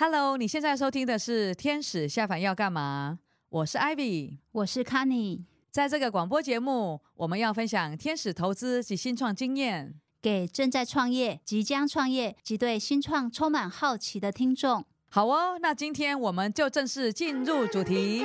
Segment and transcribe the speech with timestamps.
[0.00, 3.18] Hello，你现在收听的是《天使下凡要干嘛》？
[3.48, 5.44] 我是 Ivy，我是 c a n n y。
[5.72, 14.84] 在这个广播节目，我们要分享天使投资及新创经验，给正在创业、即将创业及对新创充满好奇的听众。
[15.08, 18.24] 好哦，那今天我们就正式进入主题。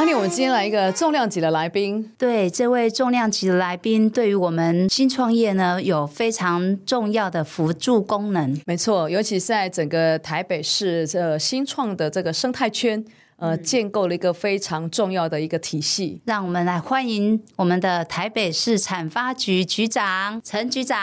[0.00, 2.10] Kenny，我们今天来一个重量级的来宾。
[2.16, 8.58] 对，这位重量级的来宾，对于我们新创业呢，有非常重要的辅助功能。
[8.64, 13.04] 没错，尤其是在整个台北市这新创的这个生态圈。
[13.36, 16.20] 呃，建构了一个非常重要的一个体系。
[16.26, 20.98] 让我们来欢迎我们的台北市产发局局长陈局长。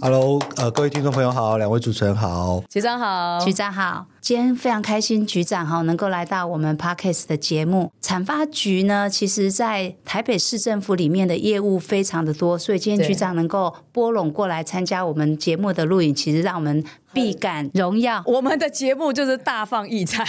[0.00, 4.06] Hello，呃，各位听众朋友好，两位主持人好，局长好，局长好。
[4.22, 7.90] 今天非常开心，局长哈能够来到我们 Podcast 的节目。
[8.00, 18.22] 产发局呢，其实在台北市政府里面的业务非常的多，所以今天局长能够拨冗过来参加我们节目的录影，其实让我们必感荣耀。
[18.24, 20.24] 我们的节目就是大放异彩。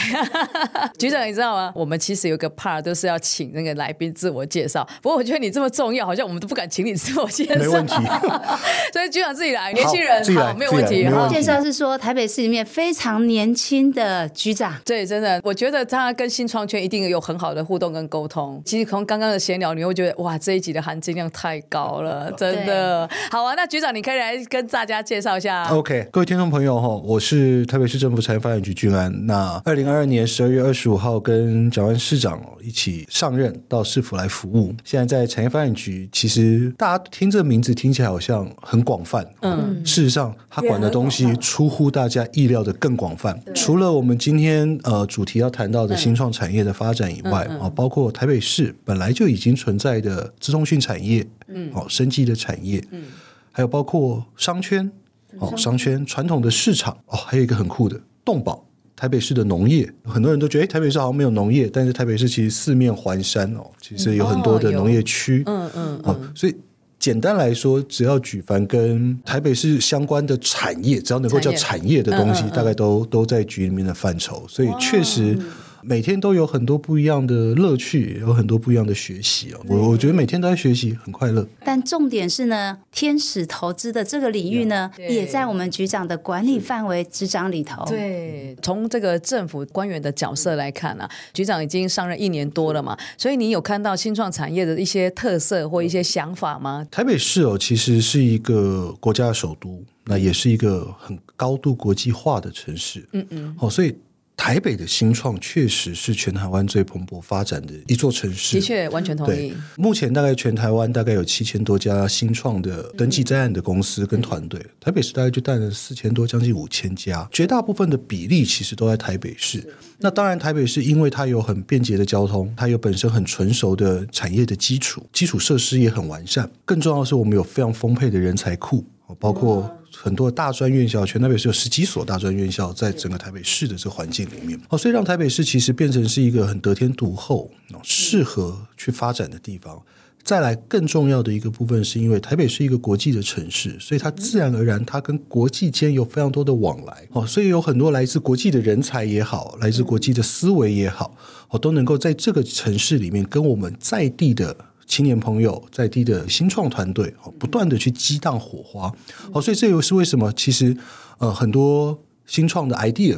[0.98, 1.72] 局长，你知道吗？
[1.76, 4.84] 我们其实有个 part 都是要请那个来宾自我介绍。
[5.04, 7.56] 不过我觉得你这么重要，好像我们都不敢请你自我介绍。
[7.60, 7.94] 没问题。
[8.92, 11.08] 所以局长自己来，年轻人好，没有问题。
[11.30, 13.83] 介绍是说台北市里面非常年轻。
[13.92, 18.62] 的局长，对，真的，我觉得他跟新创圈一定有很好的互动跟沟通。
[18.66, 23.10] 其实从刚刚的闲聊，你会觉得哇，这一集的含金量太高了，真的。
[23.32, 25.66] 好啊，那局长，你可以来跟大家介绍一下。
[25.70, 29.26] OK，各位听众朋友哈，我是台北市政府产业发展局君安。
[29.26, 34.74] 那二零二二年十二月二十五号跟蒋万市长一起上任到市府来服务。
[34.84, 53.06] 现在在产业发展局，其实大家听这个名字听起来好像很广泛，嗯，事实上他管的东西出乎大家意料的更广泛，除了我们今天呃主题要谈到的新创产业的发展以外啊、包括台北市本来就已经存在的资通讯产业，嗯，哦，生技的产业，嗯，
[53.52, 54.92] 还有包括商圈，
[55.40, 56.06] 哦，商圈。
[56.06, 58.64] 传统的市场，哦，还有一个很酷的动保，
[58.96, 66.56] 台北市的农业，很多人都觉得，哎，台北市好像没有农业，但是台北市其实四面环山哦，其实有很多的农业区，嗯嗯，嗯，哦，所以。
[67.04, 72.02] 简单来说，只要举凡跟台北市相关的产业，只要能够叫产业。
[72.02, 75.38] 的东西，大概都都在局里面的范畴，所以确实。
[75.86, 79.60] 每天都有很多不一样的乐趣，有很多不一样的学习哦。
[79.68, 81.48] 我我觉得每天都在学习，很快乐。
[81.64, 87.84] 但重点是呢，天使投资的这个领域呢，也在我们局长的管理范围执掌里头。
[87.86, 96.88] 对，从这个政府官员的角色来看啊，局长已经上任一年多了嘛，所以你有看到新创产业的一些特色或一些想法吗？
[96.90, 103.08] 台北市哦，其实是一个国家的首都，那也是一个很高度国际化的城市。
[103.12, 103.94] 嗯嗯，好，所以。
[104.36, 108.58] 台北的新创确实是全台湾最蓬勃发展的一座城市。
[108.58, 109.54] 的确，完全同意。
[109.78, 119.64] 目前大概全台湾大概有七千多家新创的登记在案的公司跟团队，台北市大概就带了四千多，将近五千家，绝大部分的比例其实都在台北市。
[120.00, 126.50] 那当然，台北市因为它有很便捷的交通，它有本身很纯熟的产业的基础，基础设施也很完善。
[126.66, 128.84] 更重要的是，我们有非常丰沛的人才库，
[129.20, 129.70] 包括。
[129.96, 137.50] 很多大专院校，全台北市有十几所大专院校，在整个台北市的这个环境里面，哦，所以让台北市其实变成是一个很得天独厚、
[137.84, 139.82] 适合去发展的地方。
[140.24, 151.16] 再来，更重要的一个部分，是因为台北是一个国际的城市，所以它自然而然，它跟国际间有非常多的往来，哦，所以有很多来自国际的人才也好，来自国际的思维也好，
[151.50, 154.56] 哦，都能够在这个城市里面跟我们在地的。
[154.94, 158.94] 青年朋友在地的新创团队，不断的去激荡火花，
[159.32, 160.32] 哦，所以这又是为什么？
[160.34, 160.78] 其实，
[161.18, 163.18] 呃，很多新创的 idea，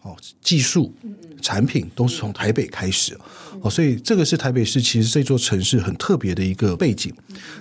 [0.00, 0.94] 哦，技术、
[1.42, 3.14] 产品都是从台北开始，
[3.60, 7.12] 哦，所以这个是台北市其实这座城市很特别的一个背景。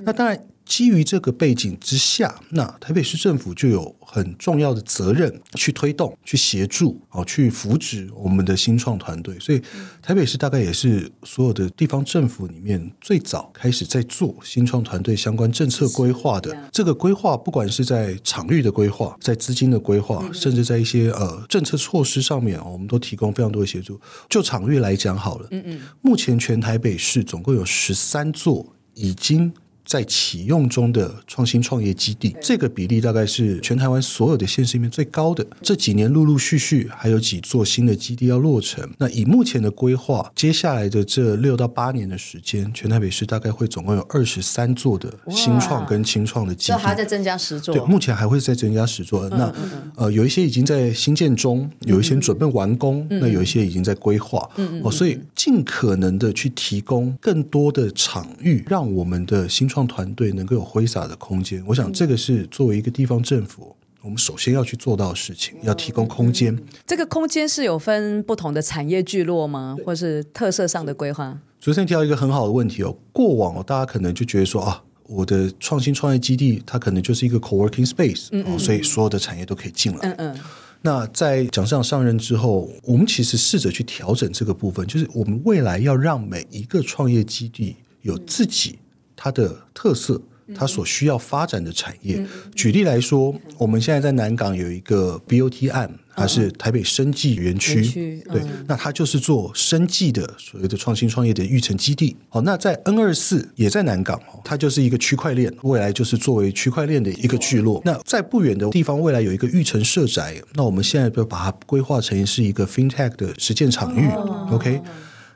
[0.04, 0.42] 那当然。
[0.66, 9.38] 基于这个背景之下，那台北市政府就有很重要的责任去推动、去协助、哦，去扶植我们的新创团队。
[9.40, 9.62] 所以，
[10.02, 16.56] 台北市大概也是所有的地方政府里面最早开始在做新创团队相关政策规划的。
[16.72, 24.02] 这个规划，不管是在场域的规划、在资金的规划，甚至在一些呃政策措施上面，我们都提供非常多的协助。
[24.28, 29.54] 就场域来讲好了，嗯嗯，目前全台北市总共有十三座已经。
[29.86, 35.46] 在启用中的创新创业基地，这个比例大概是全台湾所有的县市里面最高的。
[35.62, 38.88] 这几年陆陆续续还有几座新的基地要落成。
[38.98, 47.76] 那以目前的规划，接下来的这六到八年的时间，全台北市大概会总共有二十三座的新创跟清创的基地，这还在增加十座。
[47.76, 49.28] 对，目前还会再增加十座。
[49.30, 49.54] 那
[49.96, 54.48] 呃，有一些已经在新建中，有一些准备完工，那有一些已经在规划。
[54.84, 61.62] 哦，所以尽可能的去提供更多的场域，让我们的新创创团队能够有挥洒的空间。
[61.68, 66.58] 我想这个是作为一个地方政府，我们首先要去做到的事情，要提供空间。
[66.88, 69.76] 这个空间是有分不同的产业聚落吗？
[69.86, 71.38] 或是特色上的规划？
[71.60, 80.40] 昨天提到一个很好的问题哦，过往哦，大家可能就觉得说啊，我的创新创业基地它可能就是一个 co-working space，嗯嗯，所以所有的产业都可以进来，嗯嗯。
[80.84, 88.78] 那在蒋市长上任之后，我们其实试着去调整这个部分，就是我们未来要让每一个创业基地有自己
[89.26, 90.22] 它的特色。
[90.56, 92.24] 它所需要发展的产业，
[92.54, 102.16] 举例来说，我们现在在南港有一个 BOT 案，它是台北生技园区，对，那它就是做生技的所谓的创新创业的育成基地。
[102.30, 107.82] 好，那在 N 二四也在南港，它就是一个区块链，未来就是作为区块链的一个聚落。
[107.84, 114.08] 那在不远的地方，未来有一个育成社宅，那我们现在就把它规划成是一个 FinTech 的实践场域。
[114.52, 114.80] OK，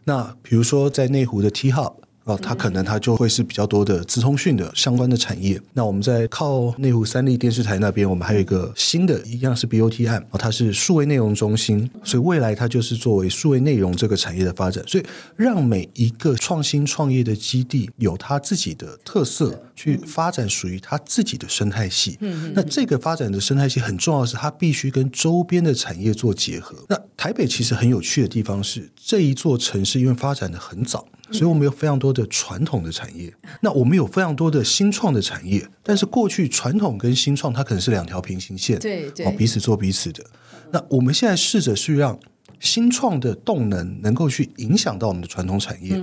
[0.03, 1.95] 那比如说在内湖的 T Hub。
[2.29, 5.59] 哦，它可能它就会是比较多的资通讯的相关的产业。
[5.73, 14.83] 那我们在靠内湖三立电视台那边，我们还有一个新的一样是 BOT 案，哦，它是数位内容中心，所以未来它就是作为数位内容这个产业的发展。
[14.87, 15.03] 所以
[15.35, 22.17] 让每一个创新创业的基地有它自己的特色，去发展属于它自己的生态系。
[22.21, 26.75] 嗯，那这个发展的生态系很重要的是，它必须跟周边的产业做结合。
[26.87, 31.07] 那台北其实很有趣的地方是，这一座城市因为发展的很早。
[31.31, 40.23] 所以我们有非常多的传统的产业，那我们有非常多的新创的产业，但是过去传统跟新创它可能是两条平行线，对对，哦，彼此做彼此的。
[40.71, 42.19] 那我们现在试着去让
[42.59, 46.01] 新创的动能能够去影响到我们的传统产业，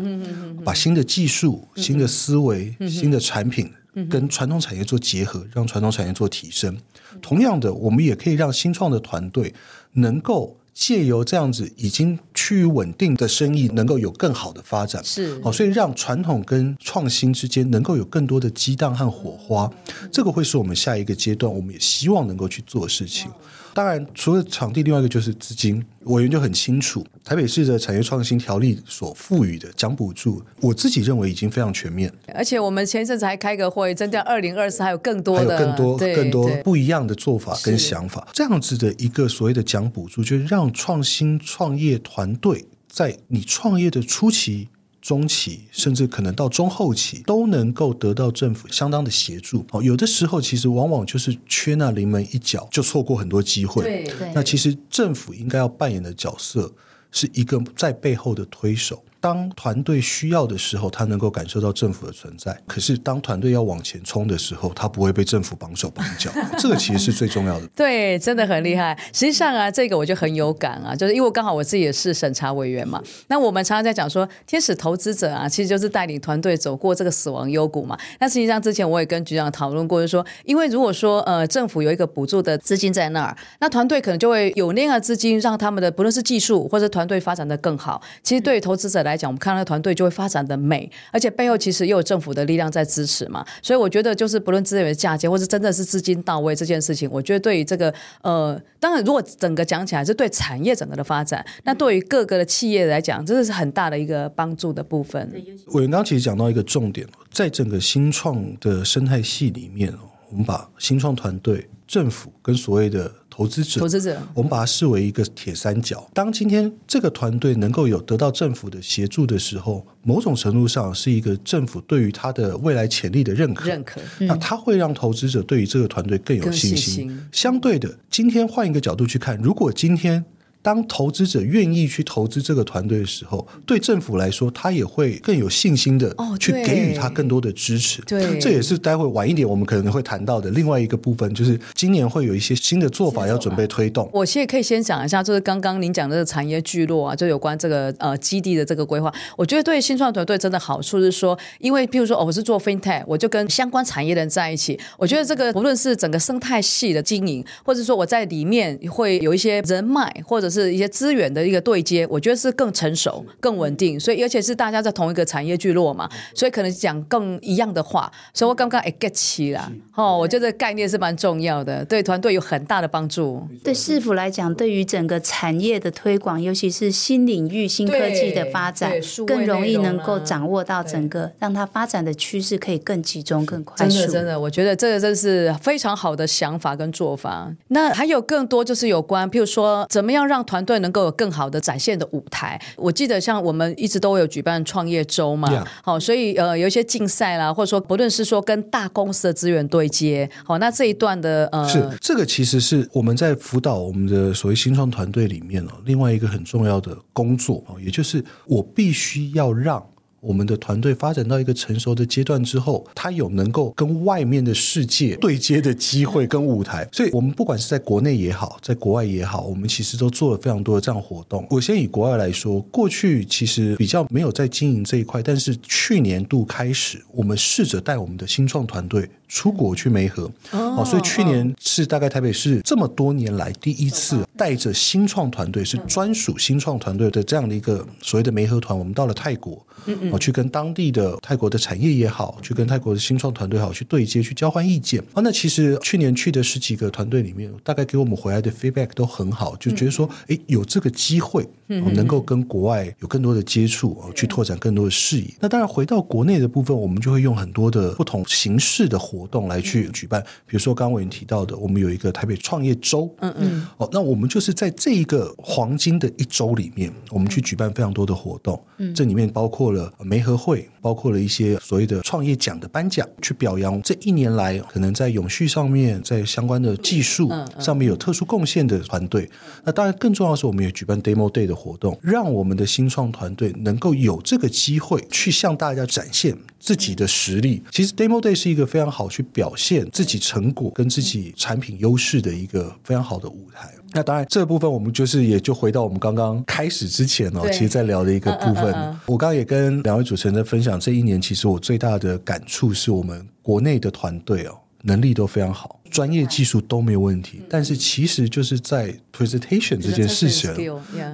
[0.64, 3.68] 把新的技术、新的思维、新的产品
[4.08, 6.76] 跟传统产业做结合，让传统产业做提升。
[7.20, 9.52] 同样的，我们也可以让新创的团队
[9.94, 10.56] 能够。
[10.76, 19.70] 借由这样子已经趋于稳定的生意，能够有更好的发展，是好，所以让传统跟创新之间能够有更多的激荡和火花，
[20.12, 23.30] 这个会是我们下一个阶段，我们也希望能够去做的事情。
[23.76, 25.84] 当然，除了场地，另外一个就是资金。
[26.04, 32.10] 委员就很清楚，台北市的产业创新条例所赋予的奖补助，我自己认为已经非常全面。
[32.32, 38.26] 而且我们前一阵子还开个会，针对二零二四还有更多的、还有更多、更多不一样的做法跟想法。
[38.32, 44.68] 这样子的一个所谓的奖补助，就是让创新创业团队在你创业的初期。
[45.06, 49.64] 中期甚至可能到中后期都能够得到政府相当的协助。
[49.70, 53.84] 哦，有的时候其实往往就是缺那临门一脚，就错过很多机会。
[53.84, 54.32] 对对。
[54.34, 56.74] 那其实政府应该要扮演的角色
[57.12, 59.04] 是一个在背后的推手。
[59.26, 62.56] 当团队需要的时候，他能够感受到政府的存在。
[62.64, 66.30] 可是当团队要往前冲的时候，他不会被政府绑手绑脚。
[66.56, 67.66] 这个其实是最重要的。
[67.74, 68.96] 对，真的很厉害。
[69.12, 73.02] 实际上啊，这个我就很有感啊，就是因为刚好我自己也是审查委员嘛。
[73.26, 77.98] 那我们常常在讲说，天使投资者啊，其实就是带领团队走过这个死亡幽谷嘛。
[78.20, 88.00] 那实际上之前我也跟局长讨论过，就是说，因为如果说呃政府有一个补助的资金在那儿，那团队可能就会有那样的资金，让他们的不论是技术或者团队发展的更好。
[88.22, 97.92] 其实对于投资者来讲，我们看到团队就会发展的美，而且背后其实又有政府的力量在支持嘛，所以我觉得就是不论资源的嫁接，或是真的是资金到位这件事情，我觉得对于这个
[98.22, 105.30] 呃，当然如果整个讲起来是对产业整个的发展，那对于各个的企业来讲，真的是很大的一个帮助的部分。
[105.68, 109.92] 委员刚其实讲到一个重点，在整个新创的生态系里面，
[110.30, 116.08] 我们把新创团队、政府跟所谓的投资者，投资者，我们把它视为一个铁三角。
[116.14, 123.68] 当今天这个团队能够有得到政府的协助的时候，某种程度上是一个政府对于它的未来潜力的认可。
[123.68, 126.76] 认可，那它会让投资者对于这个团队更有信心。
[126.78, 127.20] 信心。
[127.30, 130.24] 相对的，今天换一个角度去看，如果今天。
[130.66, 138.02] 当投资者愿意去投资这个团队的时候，对政府来说，他也会更有信心的去给予他更多的支持。
[138.02, 144.10] 对，这也是待会晚一点我们可能会谈到的另外一个部分，就是今年会有一些新的做法要准备推动。
[144.12, 149.14] 我现在可以先讲一下，就是刚刚您讲的这个产业聚落啊，就有关这个呃基地的这个规划。
[149.36, 154.76] 我觉得对新创团队真的好处是说，因为譬如说，哦，我是做 FinTech，我就跟相关产业的人在一起。
[154.98, 160.55] 我觉得这个无论是整个生态系的经营，或者说我在里面会有一些人脉，或者是。
[160.60, 169.70] 是一些资源的一个对接，我觉得是更成熟、更稳定，所以而且是大家在同一个产业聚落嘛，所以可能讲更一样的话，所以我刚刚也 get 起了。
[169.94, 173.46] 哦，我觉得概念是蛮重要的，对团队有很大的帮助。
[173.62, 178.92] 对市府来讲，对于整个产业的推广，尤其是新领域、新科技的发展，
[179.26, 183.98] 更容易能够掌握到整个，让它发展的趋势可以更集中、更快速。
[183.98, 187.50] 真的，真的，我觉得这个真是非常好的想法跟做法。
[187.68, 192.60] 那还有更多就是有关，譬如说，怎么样让让团队能够有更好的展现的舞台。
[192.76, 209.82] 我记得像我们一直都有举办创业周嘛，好所以呃有一些竞赛啦，或者说不论是说跟大公司的资源对接，好、哦，那这一段的呃，是这个其实是我们在辅导我们的所谓新创团队里面哦，另外一个很重要的工作哦，也就是我必须要让。
[210.20, 216.88] 我们的团队发展到一个成熟的阶段之后，他有能够跟外面的世界对接的机会跟舞台。
[216.92, 221.46] 所以，我们不管是在国内也好，在国外也好，我们其实都做了非常多的这样活动。
[221.50, 229.08] 我先以国外来说，过去其实比较没有在经营这一块，但是去年度开始，我们试着带我们的新创团队。
[229.28, 244.98] 出国去梅河，哦，所以去年是大概台北市这么多年来第一次带着新创团队，是专属新创团队的这样的一个所谓的媒合团，我们到了泰国，嗯嗯，去跟当地的泰国的产业也好，去跟泰国的新创团队好去对接，去交换意见。
[245.12, 255.26] 啊，那其实去年去的十几个团队里面，大概给我们回来的 feedback 都很好，就觉得说，哎，有这个机会，能够跟国外有更多的接触，去拓展更多的视野。
[255.40, 259.26] 那当然回到国内的部分，我们就会用很多的不同形式的活。
[259.26, 279.28] 动来去举办，比如说刚刚我已经提到的，我们有一个台北创业周，嗯嗯，哦，那我们就是在这一个黄金的一周里面，我们去举办非常多的活动，嗯，这里面包括了媒合会，包括了一些所谓的创业奖的颁奖，去表扬这一年来可能在永续上面，在相关的技术上面有特殊贡献的团队。
[279.64, 287.62] 那当然更重要的是，我们也举办 Demo Day 的活动，让我们的新创团队能够有这个机会去向大家展现自己的实力。
[287.72, 289.06] 其实 Demo Day 是一个非常好。
[289.16, 293.72] 去表现自己成果跟自己产品优势的一个非常好的舞台。
[293.96, 298.66] 那当然，这部分我们就是也就回到我们刚刚开始之前哦，其实在聊的一个部分。
[299.06, 304.58] 我刚刚也跟两位主持人在分享，这一年其实我最大的感触是我们国内的团队哦。
[304.82, 310.52] 能力都非常好，专业技术都没有问题，但是其实就是在 presentation 这件事情，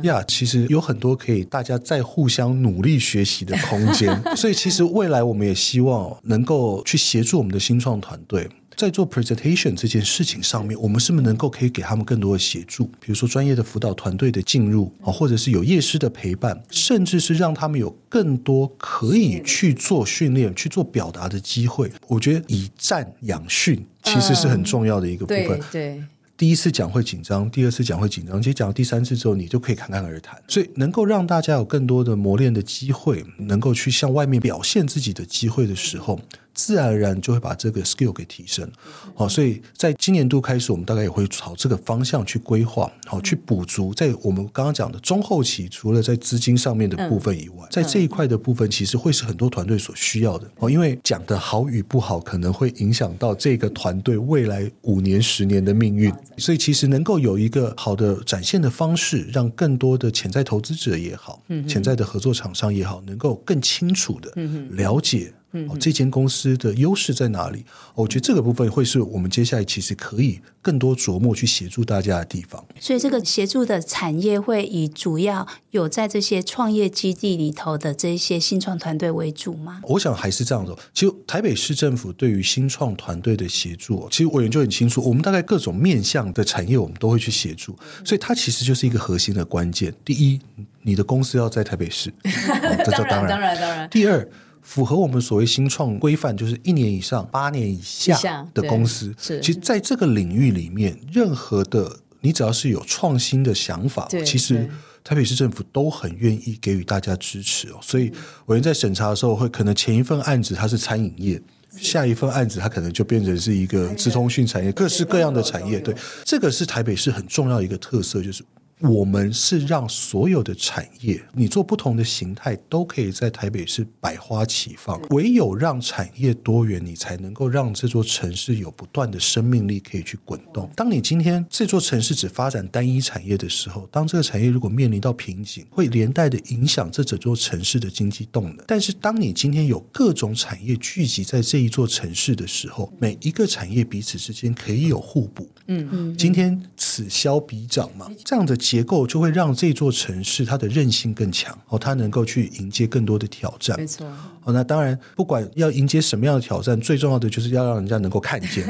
[0.02, 4.20] 呀，其实有很多可以大家再互相努力学习的空间。
[4.36, 8.46] 所以，其实未来我们也希望能够去协助我们的新创团队。
[8.76, 12.87] 在做 presentation 这件事情上面，我们是不是能够可以给他们更多的协助？
[13.00, 21.91] 比如说专业的辅导团队的进入啊，或者是有业师的陪伴，甚至是让他们有更多可以去做训练、去做表达的机会。
[22.09, 25.47] 我觉得以战养训其实是很重要的一个部分。
[25.47, 26.05] 对，对，
[26.37, 30.43] 第一次讲会紧张，第二次讲会紧张，其实讲到第三次之后，你就可以侃侃而谈。
[30.49, 36.19] 所以能够让大家有更多的磨练的机会，能够去向外面表现自己的机会的时候。
[36.54, 38.71] 自然而然就会把这个 skill 给提升，
[39.14, 64.32] 好，所以在今年度开始，我们大概也会朝这个方向去规划，好，去补足在我们刚刚讲的中后期，除了在资金上面的部分以外，在这一块的部分，其实会是很多团队所需要的，哦，因为讲的好与不好，可能会影响到这个团队未来五年、十年的命运，所以其实能够有一个好的展现的方式，让更多的潜在投资者也好，潜在的合作厂商也好，能够更清楚的
[64.71, 65.32] 了解。
[65.52, 67.64] 嗯，这间公司的优势在哪里？
[67.94, 72.64] 我觉得这个部分会是我们接下来其实可以更多琢磨去协助大家的地方。
[72.80, 79.80] 所以，这个协助的产业会以主要有在这些创业基地里头的这些新创团队为主吗？
[79.85, 80.75] 我想还是这样的。
[80.94, 85.02] 其实，台北市政府对于新创团队的协助，其实我研究很清楚。
[85.06, 87.76] 我们大概各种面向的产业，我们都会去协助。
[88.04, 89.92] 所以，它其实就是一个核心的关键。
[90.02, 90.40] 第一，
[90.80, 93.90] 你的公司要在台北市， 这就当然，当然，当然。
[93.90, 94.26] 第二。
[94.62, 99.12] 符合我们所谓新创规范，就是一年以上、八年以下的公司。
[99.19, 104.69] 是，其实在这个领域里面，任何的你只要是有创新的想法，其实
[105.02, 107.78] 台北市政府都很愿意给予大家支持哦。
[107.83, 108.11] 所以，
[108.47, 111.42] 我们在审查的时候，会可能前一份案子它是餐饮业，
[111.76, 115.81] 下一份案子它可能就变成是一个资通讯产业，各式各样的产业。
[115.81, 115.92] 对，
[116.25, 118.45] 这个是台北市很重要一个特色，就是。
[118.82, 125.00] 我们是让所有的产业，你做不同的形态，都可以在台北市百花齐放。
[125.10, 130.68] 唯有让产业多元，你才能够让这座城市有不断的生命力可以去滚动。
[130.74, 138.64] 当你今天这座城市只发展单一产业的时候，当这个产业如果面临到瓶颈，会连带的影响这整座城市的经济动能。
[138.66, 145.48] 但是当你今天有各种产业聚集在这一座城市的时候，每一个产业彼此之间可以有互补。
[145.68, 148.56] 嗯嗯，今天此消彼长嘛，这样的。
[148.73, 153.79] 结构就会让这座城市它的韧性更强哦，它能够去迎接更多的挑战。
[153.79, 154.07] 没错
[154.45, 158.64] 哦，那当然，不管要迎接什么样的挑战，最重要的就是要让人家能够看见。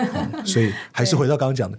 [0.45, 1.79] 所以还是回到刚刚讲的，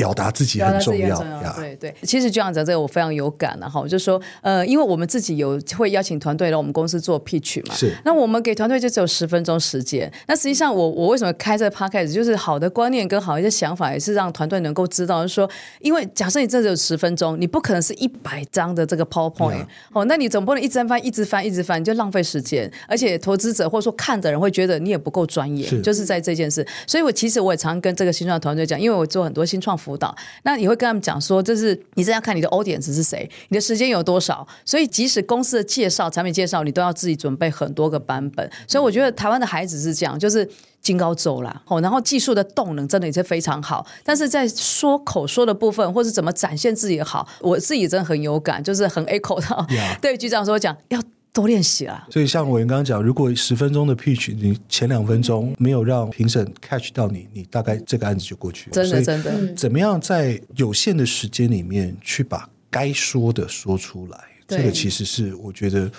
[0.00, 3.82] 表达自己很重要，重要对对，其实就这样子，这个我非常有感了哈。
[3.82, 7.94] 就是说，呃，因为我们自己有会邀请团队来我们公司做 pitch 嘛，是。
[8.02, 10.10] 那我们给团队就只有十分钟时间。
[10.26, 19.66] 那实际上我，我我为什么开这个 podcast，就是好的观念跟好一些想法，也是让团队能够知道，就是说，因为假设你这只有十分钟，你不可能是一百张的这个 PowerPoint.
[19.92, 22.70] 哦，那你总不能一直翻、一直翻、一直翻，你就浪费时间。
[22.88, 26.66] 而且投资者或者说看的人会觉得你也不够专业，是就是在这件事。
[26.86, 30.70] 所以我其实我也常跟这个新创团队讲，因为我做很多新创辅导，那你。
[30.70, 38.48] 会跟他们讲说，这是你这样看你的 audience 是谁，你的时间有多少，所以即使公司的介绍、产品介绍，你都要自己准备很多个版本。
[38.68, 40.48] 所以我觉得台湾的孩子是这样，就是
[40.80, 49.98] 金高走啦，哦，然后技术的动能真的也是非常好，但是在说口说的部分，或是怎么展现自己的好，我自己真的很有感，就是很 echo 到，yeah.
[50.00, 51.02] 对局长说讲要。
[51.32, 52.06] 多练习啊！
[52.10, 58.74] 所以像我刚刚讲，如果十分钟的 pitch，你前两分钟没有让评审 catch 到你，你大概这个案子就过去了。
[58.74, 59.54] 真的，真的。
[59.54, 64.18] 怎么样在有限的时间里面去把该说的说出来？
[64.48, 65.90] 这个其实是我觉得。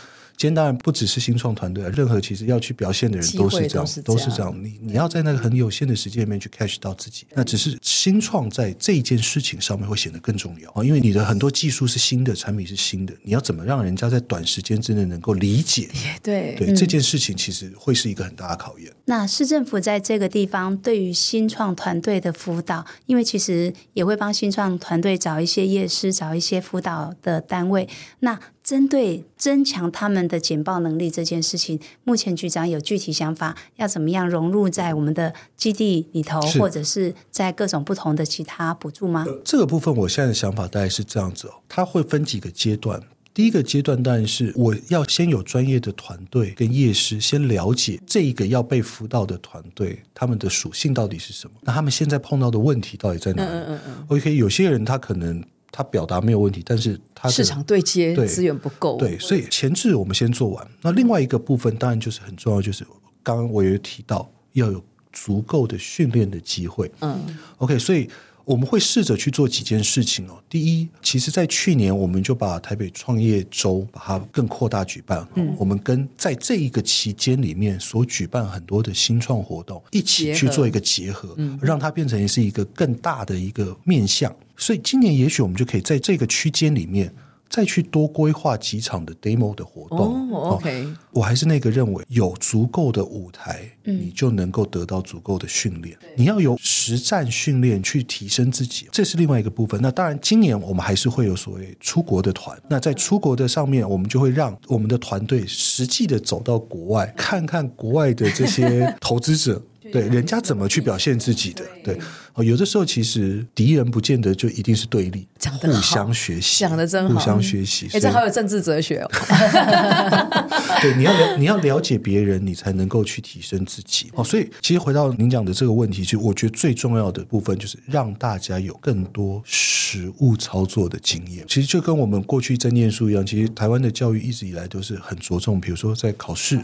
[0.42, 4.04] 今天当然不只是新创团队啊，任何其实要去表现的人都是这样，都是这样。
[4.04, 15.88] 都是这样，你你要在那个很有限的时间里面去 catch 到自己，那只是新创在这一件事情上面会显得更重要啊，因为你的很多技术是新的，产品是新的，你要怎么让人家在短时间之内能够理解？
[16.24, 18.92] 对对，这件事情其实会是一个很大的考验。
[19.06, 27.88] 那市政府在这个地方对于新创团队的辅导，因为其实也会帮新创团队找一些业师，找一些辅导的单位。
[28.22, 39.26] 那针对增强他们的简报能力这件事情，目前局长有具体想法，要怎么样融入在我们的基地里头，或者是在各种不同的其他补助吗？
[39.44, 43.02] 这个部分，我现在的想法大概是这样子哦，它会分几个阶段。
[43.34, 53.50] 第一个阶段当然是我要先有专业的团队跟业师，先了解这一个要被辅导的团队他们的属性到底是什么，那他们现在碰到的问题到底在哪里？
[53.50, 54.06] 嗯嗯嗯。
[54.10, 55.44] OK，有些人他可能。
[55.72, 60.68] 他表达没有问题，但是他市场对接资源不够，对，所以前置我们先做完。
[60.82, 62.86] 那另外一个部分当然就是很重要，就是
[63.24, 66.92] 刚刚我也有提到要有足够的训练的机会。
[67.00, 68.10] 嗯，OK，所以
[68.52, 70.44] 我们会试着去做几件事情哦。
[70.50, 75.26] 第一，其实，在去年我们就把台北创业周把它更扩大举办。
[75.36, 84.36] 嗯，我们跟在这一个期间里面所举办很多的新创活动一起去做一个结合，嗯，让它变成是一个更大的一个面向。
[84.58, 87.10] 所以今年也许我们就可以在这个区间里面
[87.52, 90.32] 再去多规划几场的 demo 的活动。
[90.32, 95.98] Oh, OK，我还是那个认为，有足够的舞台，你就能够得到足够的训练。
[96.16, 99.80] 你要有实战训练去提升自己，这是另外一个部分。
[99.82, 102.58] 那当然，今年我们还是会有所谓出国的团。
[102.70, 109.62] 那在出国的上面，我们就会让我们的团队实际的走到国外，看看国外的这些投资者。
[109.92, 111.64] 对，人家怎么去表现自己的？
[111.84, 111.98] 对，
[112.34, 115.28] 哦，有的时候其实敌人不见得就一定是对立，
[115.60, 117.88] 互相学习，讲的真好，互相学习。
[117.94, 119.12] 哎，这好有政治哲学哦。
[120.82, 124.10] 对，你要了，你要了解别人，你才能够去提升自己。
[124.14, 131.46] 哦，所以其实回到您讲的这个问题，其实我觉得最重要的部分就是让大家有更多实务操作的经验。
[131.48, 136.60] 其实就跟我们过去在念书一样，其实台湾的教育一直以来都是很着重，比如说在考试。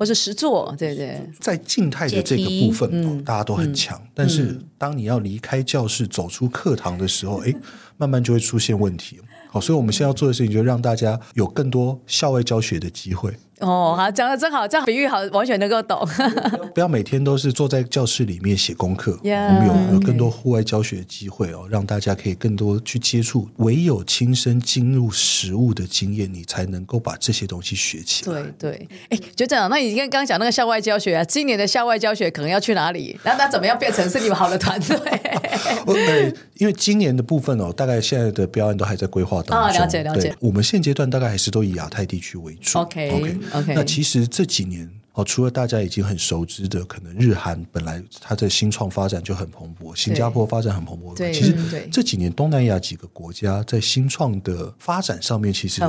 [0.00, 4.08] 或是实作，对对，在静态的这个部分，嗯、大家都很强、嗯。
[4.14, 7.60] 但是当你要离开教室、走出课堂的时候，哎、嗯，
[7.98, 9.20] 慢慢就会出现问题。
[9.50, 13.30] 好，所以我们现在要做的事情，就是让大家有更多校外教学的机会。
[13.60, 16.06] 哦，好，讲的真好，这样比喻好，完全能够懂。
[16.74, 23.48] 不要每天都是坐在教室里面写功课我们有有更多户外教学的机会哦，让大家可以更多去接触。
[23.56, 28.42] 唯有亲身进入实物的经验，你才能够把这些东西学起来。
[28.42, 29.68] 对对，哎，就这样。
[29.68, 33.18] 那你刚刚讲那个校外教学啊，今年的校外教学可能要去哪里？
[33.22, 34.96] 然后那怎么样变成是你们好的团队？
[35.86, 39.58] 对，因为今年的部分哦，大概现在的标案都还在规划当中。
[39.58, 40.34] 啊，了解了解。
[40.40, 42.78] 我们现阶段大概还是都以亚太地区为主。
[42.78, 43.36] OK OK。
[43.68, 51.16] 那其实这几年哦，除了大家已经很熟知的，可能日韩本来它的新创发展就很蓬勃，新加坡发展很蓬勃。
[51.16, 51.54] 对，其实
[51.90, 55.82] 这几年东南亚几个国家在新创的发展上面，其实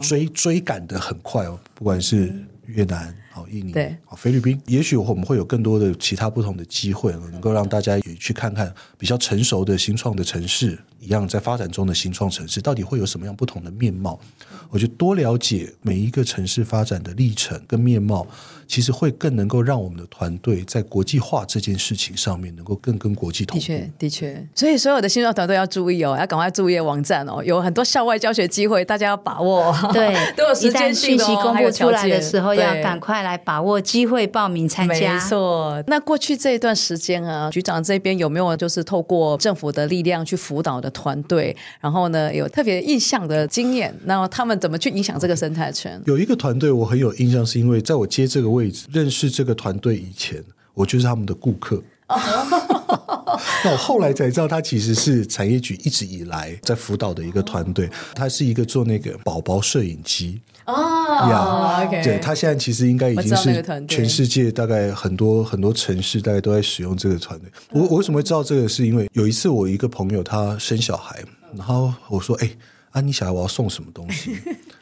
[0.00, 2.32] 追追赶的很快哦，不管是
[2.66, 3.14] 越南。
[3.48, 3.72] 印尼、
[4.16, 14.18] 菲律宾，也许我们会有更多的其他不同的机会，能够让大家也去看看比较成熟的新创的城市，一样在发展中的新创城市，到底会有什么样不同的面貌？
[14.70, 18.26] 我觉得多了解每一个城市发展的历程跟面貌，
[18.68, 23.60] 其实会更能够让我们的团队在国际化这件事情上面能够更跟国际同步。
[23.60, 24.46] 的确，的确。
[24.54, 29.74] 所以所有的新创团队要注意哦，要赶快注意网站哦，有很多校外教学机会，大家要把握。
[29.92, 33.36] 对， 都有时间讯息公布出来的时候，要赶快来。
[33.48, 35.14] 把握机会报名参加。
[35.14, 35.82] 没错。
[35.86, 43.94] 那过去这一段时间啊，局长这边有没有就是透过政府的力量去辅导的团队，然后呢有特别印象的经验？
[44.04, 45.98] 那他们怎么去影响这个生态圈？
[46.04, 50.42] 有一个团队我很有印象，是因为在我接这个位置认识这个团队以前，
[50.74, 51.82] 我就是他们的顾客。
[53.64, 57.88] 那我后来才知道，他其实是产业局一直以来在辅导的一个团队。
[58.14, 67.50] 他是一个做那个宝宝摄影机哦对，他现在其实应该已经是全世界大概很多很多城市大概都在使用这个团队。
[67.72, 68.68] 我我为什么会知道这个？
[68.68, 71.22] 是因为有一次我一个朋友他生小孩，
[71.54, 72.50] 然后我说：“哎，
[72.92, 74.38] 啊，你小孩我要送什么东西？”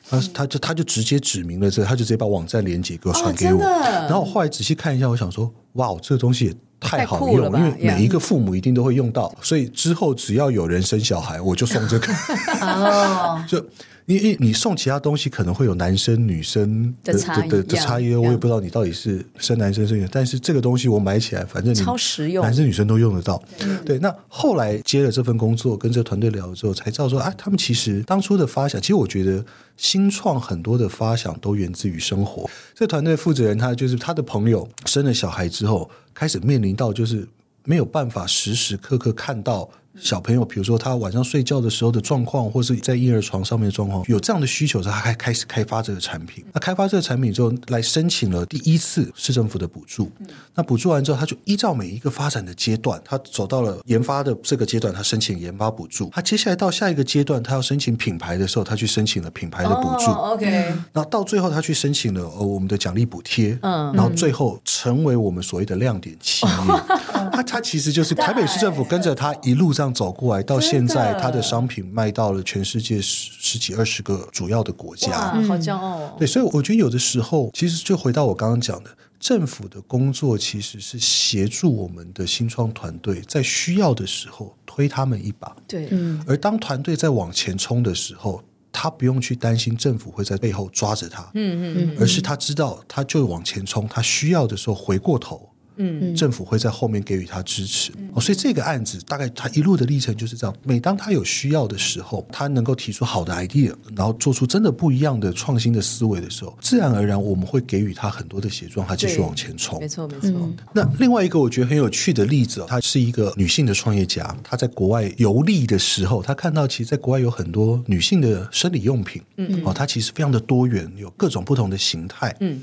[0.08, 3.60] 他他就他就直接指明了这个，他就直接把网站链接给我传给我。
[3.60, 12.12] 然后我后来仔细看一下，我想说：“哇，这个东西也。”太好用了，因为每一个父母一定都会用到，所以之后只要有人生小孩，我就送这个。
[12.60, 13.58] 哦， 就
[14.06, 23.42] 因为你送其他东西可能会有男生女生的的的，的，的差异，我也不知道你到底是生男生生女，但是这个东西我买起来，反正超实用，男生女生都用得到。
[23.84, 29.44] 对，那后来接了这份工作，跟这个团队聊了之后，才知道说，啊，他们其实当初的发想，其实我觉得。
[29.78, 32.48] 新创很多的发想都源自于生活。
[32.74, 37.28] 这团队负责人他就是他的朋友生了小孩之后，开始面临到就是
[37.62, 39.68] 没有办法时时刻刻看到。
[39.98, 46.44] 小朋友，比如说他晚上睡觉的时候的状况，或是在婴儿床上面的状况，有这样的需求，他开开始开发这个产品。
[46.52, 50.10] 那开发这个产品之后，来申请了第一次市政府的补助。
[50.54, 56.10] 那补助完之后，他就依照每一个发展的阶段，他走到了研发的这个阶段，他申请研发补助。
[56.12, 60.10] 他接下来到下一个阶段，他要申请品牌的时候，他去申请了品牌的补助。
[60.10, 60.46] Oh, OK。
[60.92, 63.58] 然后到最后，他去申请了呃我们的奖励补贴。
[63.62, 63.92] 嗯。
[63.94, 66.52] 然后最后成为我们所谓的亮点企业。
[67.32, 69.85] 他他其实就是台北市政府跟着他一路上。
[69.92, 76.14] 走过来到现在，他的商品卖到了全世界十十几二十个主要的国家，好骄傲哦！
[76.18, 85.56] 对，所以我觉得有的时候，其实就回到我刚刚讲的，政府的工作其实是协助我们的新创团队在需要的时候推他们一把。
[85.66, 85.88] 对，
[86.26, 95.48] 而当团队在往前冲的时候，他不用去担心政府会在背后抓着他，嗯嗯，而是他知道，他就往前冲，他需要的时候回过头。
[95.76, 100.56] 嗯，政府会在后面给予他支持，嗯哦，所以这个案子大概他一路的历程就是这样。
[100.62, 109.78] 每当他有需要的时候，他能够提出好的 idea，然后做出真的不一样的创新的思维的时候，自然而然我们会给予他很多的协助，让他继续往前冲。
[109.80, 110.30] 没错，没错。
[110.30, 122.62] 嗯、那另外一个我觉得很有趣的例子，她是一个女性的创业家，她在国外游历的时候，她看到其实在国外有很多女性的生理用品，嗯，哦，它其实非常的多元，有各种不同的形态，嗯。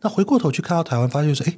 [0.00, 1.54] 那回过头去看到台湾，发现说，哎。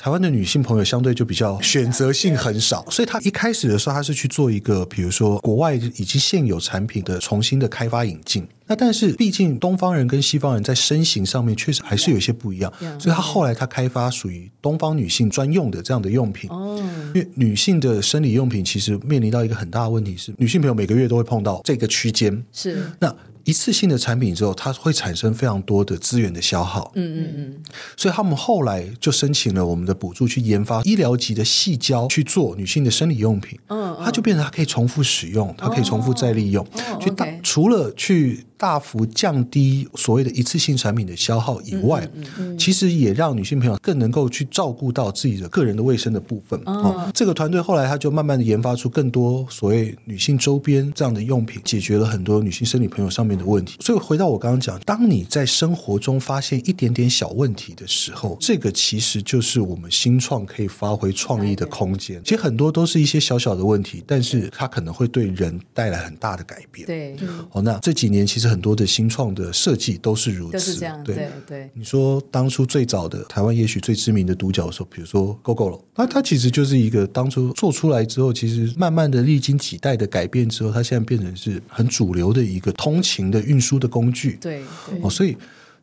[0.00, 8.48] 台湾的女性朋友相对就比较选择性很少，所以她一开始的时候，她是去做一个，比如说国外已经现有产品的重新的开发引进。
[8.66, 16.48] 那但是毕竟东方人跟西方人在身形上面确实还是有一些不一样，所以她后来她开发属于东方女性专用的这样的用品。
[16.48, 16.82] 哦，
[17.14, 22.42] 因为女性的生理用品其实面临到一个很大的问题是，女性朋友每个月都会碰到这个区间。
[22.54, 23.14] 是那。
[23.44, 26.90] 一次性的产品之后，它会产生非常多的资源的消耗。
[26.94, 27.62] 嗯嗯嗯，
[27.96, 33.58] 所以他们后来就申请了我们的补助，去研发医疗级的细胶去做女性的生理用品。
[33.68, 36.66] 嗯，它就变成它可以重复使用，它可以重复再利用。
[37.00, 38.44] 去大除了去。
[38.60, 46.60] 大幅降低所谓的一次性产品的消耗以外，嗯嗯嗯、其实也让女性朋友更能够去照顾到自己的个人的卫生的部分。
[46.66, 53.78] 哦哦、这个团队后来他就慢慢的研发出更多所谓女性周边这样的用品，解决了很多女性生理朋友上面的问题。
[53.80, 62.20] 所以回到我刚刚讲，当你在生活中发现一点点小问题的时候，这个其实就是我们新创可以发挥创意的空间。
[62.22, 66.86] 其实很多都是一些小小的问题，但是它可能会对人带来很大的改变。
[66.86, 67.16] 对，
[67.52, 68.50] 哦，那这几年其实。
[68.50, 71.70] 很多的新创的设计都是如此，对对对。
[71.72, 84.38] 你说当初最早的台湾，也许最知名的独角兽，比如说 Gogoro，那它其实就是一个当初做出来之后，其实慢慢的历经几代的改变之后，它现在变成是很主流的一个通勤的运输的工具。
[84.40, 84.62] 对，
[85.02, 85.36] 哦，所以。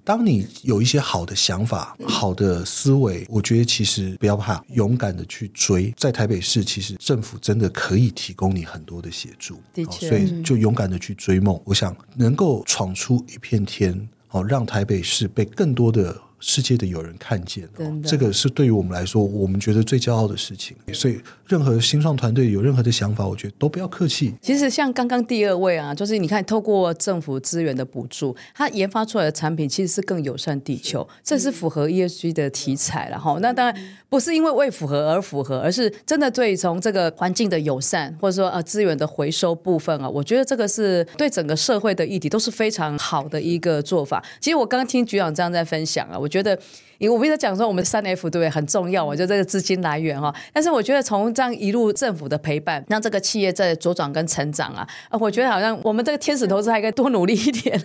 [0.07, 5.93] 当你有一些好的想法、好的思维，我觉得其实不要怕，勇敢的去追。
[5.97, 11.59] 在台北市，其实政府真的可以提供你很多的协助，的确，所以就勇敢的去追梦。
[11.65, 16.15] 我想能够闯出一片天，哦，让台北市被更多的。
[16.39, 17.67] 世界的有人看见，
[18.03, 20.77] 这个是对于我们来说，我们觉得最骄傲的事情。
[20.93, 24.35] 所以，任何新创团队有任何的想法，我觉得都不要客气。
[24.41, 33.37] 其实，像刚刚第二位啊，就是你看，透过政府资源的补助，他研发出来的产品其实是更友善地球，这是符合 ESG 的题材了哈。
[33.41, 33.75] 那当然
[34.07, 44.23] 不是因为为符合而符合，而是真的对从这个环境的友善，或者说呃资源的回收部分啊，我觉得这个是对整个社会的议题都是非常好的一个做法。
[44.39, 46.59] 其实我刚刚听局长这样在分享啊，我觉觉得。
[46.99, 50.33] 因为我们一直讲说，我们三 F 对不对很重要，我觉得这个资金来源哈。
[50.51, 57.79] 但是我觉得从这样一路政府的陪伴，让这个企业在茁壮跟成长啊，我觉得好像我们这个天使投资还可以多努力一点。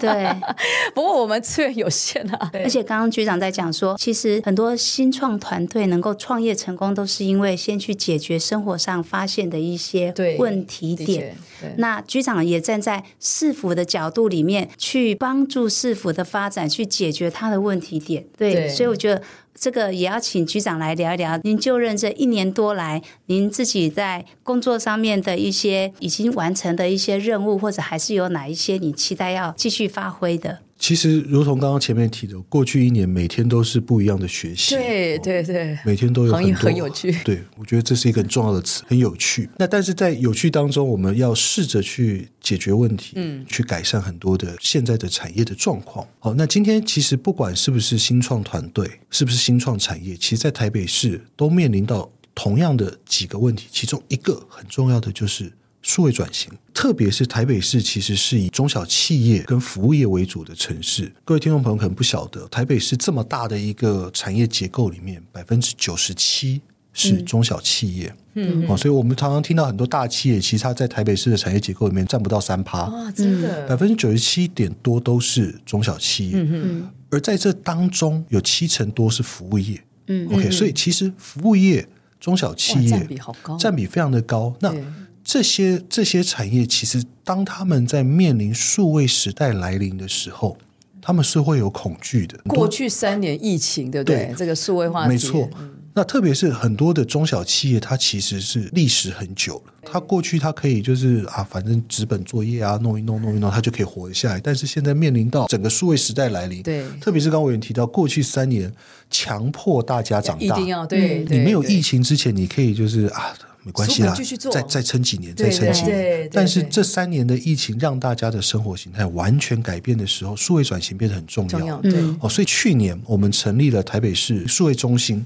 [0.00, 0.32] 对，
[0.94, 2.48] 不过我们资源有限啊。
[2.52, 11.36] 而且刚刚局长在讲说，其实很多新创团队能够创业成功，都是因为先去解决生活上发现的一些问题点。
[11.78, 18.24] 那局长也站在市府的角度里面，去帮助市府的发展，去解决他的问题点。
[18.38, 19.20] 对，对，所以我觉得
[19.54, 21.38] 这个也要请局长来聊一聊。
[21.42, 30.60] 您就任这一年多来，您自己在工作上面的一些已经完成的一些任务，或者还是有哪一些你期待要继续发挥的？
[30.86, 34.74] 其实，如同刚刚前面提的，过去一年每天都是不一样的学习。
[34.74, 37.10] 对对对，每天都有很多很有趣。
[37.24, 39.48] 对，我觉得这是一个很重要的词，很有趣。
[39.56, 46.06] 那但是在有趣当中，我们要试着去解决问题，嗯，去改善很多的现在的产业的状况。
[46.18, 55.50] 好，那今天其实不管是不是新创团队，是不是新创产业，其实，在台北市都面临到同样的几个问题，其中一个很重要的就是。
[55.84, 61.12] 数位转型，特别是台北市，其实是以中小企业跟服务业为主的城市。
[61.26, 66.62] 各位听众朋友可能不晓得，台北市这么大的一个产业结构里面，百分之九十七
[66.94, 68.16] 是中小企业。
[68.32, 72.86] 嗯，哦，所以我们常常听到很多大企业，其实它在台北市的产业结构里面占不到三趴。
[72.86, 76.38] 哇，真的，百分之九十七点多都是中小企业。
[76.38, 79.84] 嗯嗯，而在这当中，有七成多是服务业。
[80.06, 81.86] 嗯，OK，所以其实服务业、
[82.18, 84.56] 中小企业占比好高，占比非常的高。
[84.60, 84.74] 那
[85.24, 90.56] 这些这些产业，其实当他们在面临数位时代来临的时候，
[91.00, 92.38] 他们是会有恐惧的。
[92.46, 94.26] 过去三年疫情，对不对？
[94.26, 95.48] 对，这个数位化，没错。
[95.58, 99.72] 嗯、那特别是很多的中小企业，它其实是历史很久了。
[99.82, 104.38] 它过去它可以就是啊，反正纸本作业啊，弄一弄弄一弄，它就可以活得下来。
[104.38, 108.70] 但是现在面临到整个数位时代来临，对，特别是刚刚我也提到，过去三年
[109.10, 111.24] 强迫大家长大，一定要对。
[111.30, 113.34] 你没有疫情之前，你可以就是啊。
[113.64, 114.14] 没关系啦，
[114.52, 116.28] 再再撑几年，再撑几年。
[116.30, 121.80] 但是这三年的疫情让大家的生活形态完全改变的时候，数位转型变得很重要。
[121.80, 125.24] 对，哦，所以去年我们成立了台北市数位中心。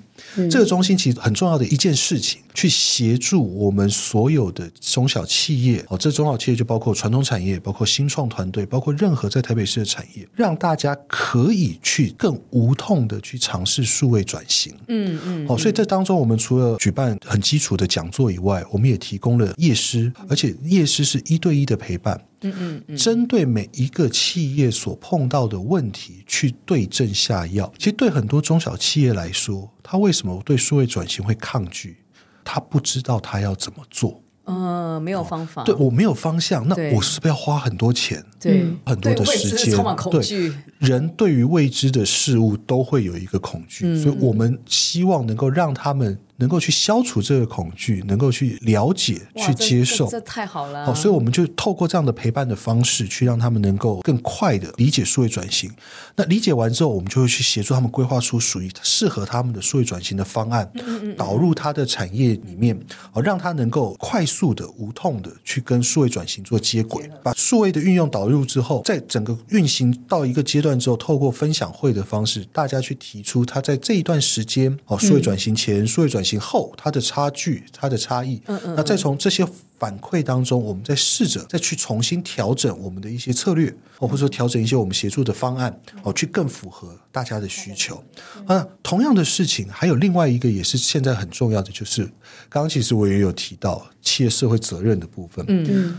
[0.48, 5.84] 这个中心其实很重要的一件事情，去协助我们所有的中小企业。
[5.88, 14.72] 哦，这中小企业就包括传统产业，包括新创团队，包括任何在台北市的产业，让大家可以去更无痛的去尝试数位转型。
[14.86, 15.46] 嗯嗯。
[15.48, 18.28] 哦，所以这当中我们除了举办很基础的讲座。
[18.28, 22.20] 以外，我们也提供了夜师，而且夜师是一对一的陪伴。
[22.42, 27.72] 嗯嗯嗯，针对每一个企业所碰到的问题去对症下药。
[27.78, 31.96] 其实对很多中小企业来说，他为什么对数位转型会抗拒？
[32.44, 34.22] 他不知道他要怎么做。
[34.44, 35.62] 嗯、呃，没有方法。
[35.64, 38.24] 对，我没有方向，那我是不是要花很多钱？
[38.40, 39.76] 对，很多的时间。
[40.10, 46.18] 对，人对于未知的事物都会有一个恐惧，嗯、所以我们希望能够让他们。
[46.38, 50.86] 能够去消除这个恐惧，能够去了解、去接受，这，太好了。
[50.86, 55.70] 好，所以我们就透过这样的陪伴的方式，去让他们能够更快的理解数位转型。
[56.14, 62.78] 那理解完之后，我们就会去协助他们规划出属于适合他们的数位转型的方案，嗯嗯嗯，导入他的产业里面，
[63.12, 67.10] 哦，让他能够快速的、无痛的去跟数位转型做接轨。
[67.20, 76.27] 把数位的运用导入之后，在整个运行到一个阶段之后，透过分享会的方式，大家去提出他在这一段时间，哦，数位转型前、数位转型。
[76.36, 79.46] 后它的差距，它的差异，嗯嗯，那再从这些
[79.78, 88.02] 反馈当中，我们再试着再去重新调整我们的一些策略，或者说调整一些我们协助的方案，哦，去更符合大家的需求。
[88.46, 92.02] 啊，同样的事情还有另外一个也是现在很重要的，就是
[92.48, 95.44] 刚刚其实我也有提到企业社会责任的部分。
[95.48, 95.98] 嗯嗯，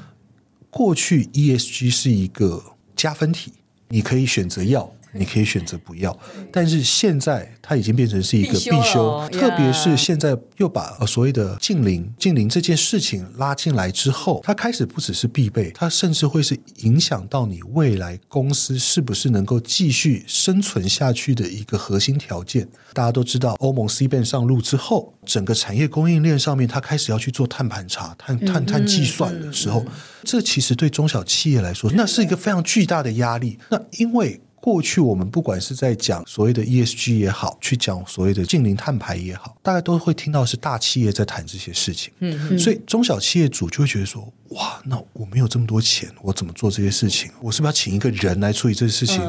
[0.70, 2.62] 过去 ESG 是一个
[2.96, 3.54] 加分题，
[3.88, 4.92] 你可以选择要。
[5.14, 6.18] 你可以选择不要，
[6.52, 22.68] 但是现在它已经变成是一个必修，必修哦、特别是现在又把所谓的近邻近邻这件事情拉进来之后，它开始不只是必备，它甚至会是影响到你未来公司是不是能够继续生存下去的一个核心条件。
[22.94, 29.86] 大家都知道，欧盟 CBAM 上路之后，整个产业供应链上面，它开始要去做碳盘查、碳碳碳计算的时候，
[30.24, 33.58] 这其实对中小企业来说，那是一个非常巨大的压力。
[33.70, 42.12] 那因为过去我们不管是在讲所谓的 ESG 也好，去讲所谓的净零碳排也好，大家都会听到是大企业在谈这些事情。
[42.20, 47.32] 嗯嗯，所以中小企业主就会觉得说：哇，那我没有这么多钱，我怎么做这些事情？
[47.42, 49.22] 我是不是要请一个人来处理这些事情？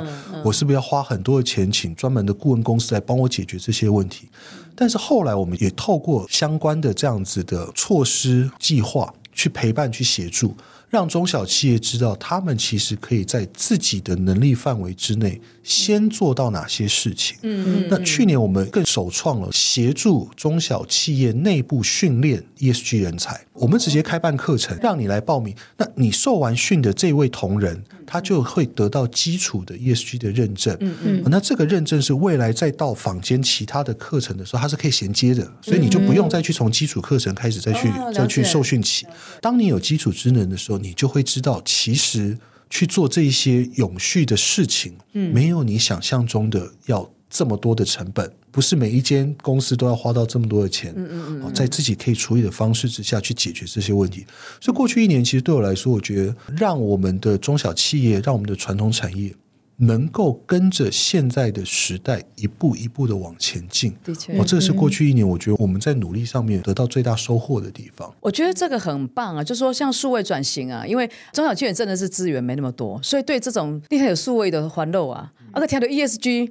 [0.44, 4.28] 我是不是要花很多的钱请专门的顾问公司来帮我解决这些问题？
[4.74, 10.56] 但是后来我们也透过相关的这样子的措施计划去陪伴、去协助。
[10.90, 17.36] 让中小企业知道他们其实可以在自己的能力范围之内先做到哪些事情。
[17.42, 17.88] 嗯嗯。
[17.88, 25.54] 那去年我们更首创了协助中小企业内部训练 ESG 人才，我们直接开办课程，让你来报名。
[25.76, 30.76] 那你受完训的这位同仁，他就会得到基础的 ESG 的认证。
[30.80, 31.22] 嗯嗯。
[31.26, 39.06] 那这个认证是未来再到坊间其他的课程的时候，它是可以衔接的，所以你就不用再去从基础课程开始再去再去受训起。
[39.40, 42.38] 当你有基础职能的时候，你就会知道，其实
[42.68, 54.26] 去做这一些永续的事情，嗯，没有你想象中的要这么多的成本，不是每一间公司都要花到这么多的钱，嗯嗯嗯，在自己可以处理的方式之下去解决这些问题。
[54.60, 59.34] 所以过去一年，其实对我来说，我觉得让我们的中小企业，让我们的传统产业。
[59.80, 68.12] 能够跟着现在的时代一步一步的往前进，的确，哦，这个是过去一年我觉得我们在努力上面得到最大收获的地方。
[68.20, 75.32] 我觉得这个很棒啊，就是说像数位转型啊，因为中小企业真的是资源没那么多，所以对这种厉害有数位的环漏啊。
[75.54, 76.48] 那个听到 ESG，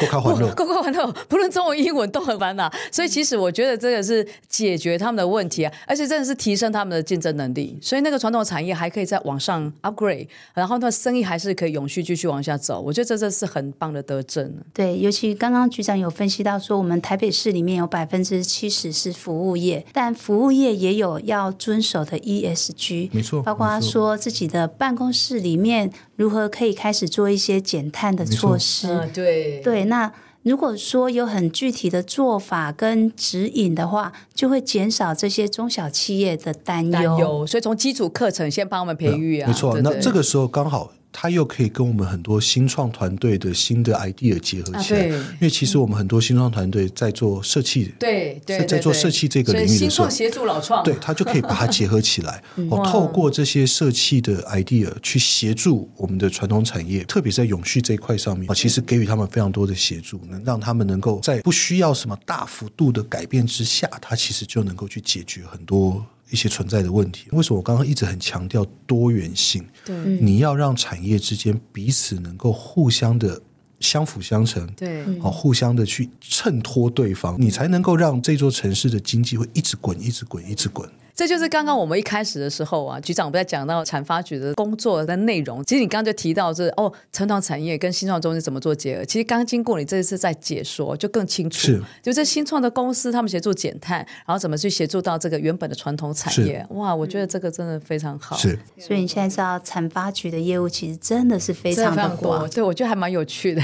[0.00, 2.70] 够靠欢乐， 够靠欢乐，不论中文英文都很烦恼。
[2.90, 7.78] 所以其实我觉得这个是解决他们的问题啊，而且真的是提升他们的竞争能力。
[7.80, 12.80] 所以那个传统产业还可以再往上 upgrade，然后那生意还是可以永续继续往下走。
[12.80, 14.52] 我觉得这这是很棒的德政。
[14.72, 25.90] 对，尤其刚刚局长有分析到说，我们台北市里面有百分之七十是服务业，但服务业也有要遵守的 ESG，没错，包括他说自己的办公室里面。
[26.22, 28.86] 如何可以开始做一些减碳的措施？
[28.86, 30.12] 嗯、对对，那
[30.44, 36.92] 如果说有很具体的做法跟指引的话，就会减少这些中小企业的担忧。
[36.92, 39.72] 担忧，所以从基础课程先帮我们培育啊，没错。
[39.72, 40.92] 对对那这个时候刚好。
[41.12, 66.04] 它又可以跟我们很多新创团队的新的 idea 结合起来，啊、因为其实我们很多新创团队在做设计，对对，在做设计这个领域的时候，新创协助老创，对，它就可以把它结合起来， 哦，透过这些设计的 idea 去协助我们的传统产业，特别在永续这一块上面，啊，其实给予他们非常多的协助，能让他们能够在不需要什么大幅度的改变之下，它其实就能够去解决很多。
[66.32, 69.62] 一些存在的问题，为什么我刚刚一直很强调多元性？
[69.84, 73.40] 对，你要让产业之间彼此能够互相的
[73.78, 80.88] 相辅相成，对，好，互相的去衬托对方，你才能够让这座城市的经济会一直滚，一直滚，一直滚。
[81.14, 85.62] 这就是刚刚我们一开始的时候啊，局长我们在讲到产发局的工作的内容。
[85.64, 89.04] 其实你刚刚就提到这哦，传统产业跟新创中心怎么做结合？
[89.04, 91.58] 其实刚经过你这一次在解说，就更清楚。
[91.58, 96.64] 是，就这新创的公司，他们协助减碳，然后怎么去协助到这个原本的传统产业？
[96.70, 98.36] 哇，我觉得这个真的非常好。
[98.36, 102.48] 是，所以你现在知道产发局的业务其实真的是非常的多。
[102.48, 103.62] 对，我觉得还蛮有趣的。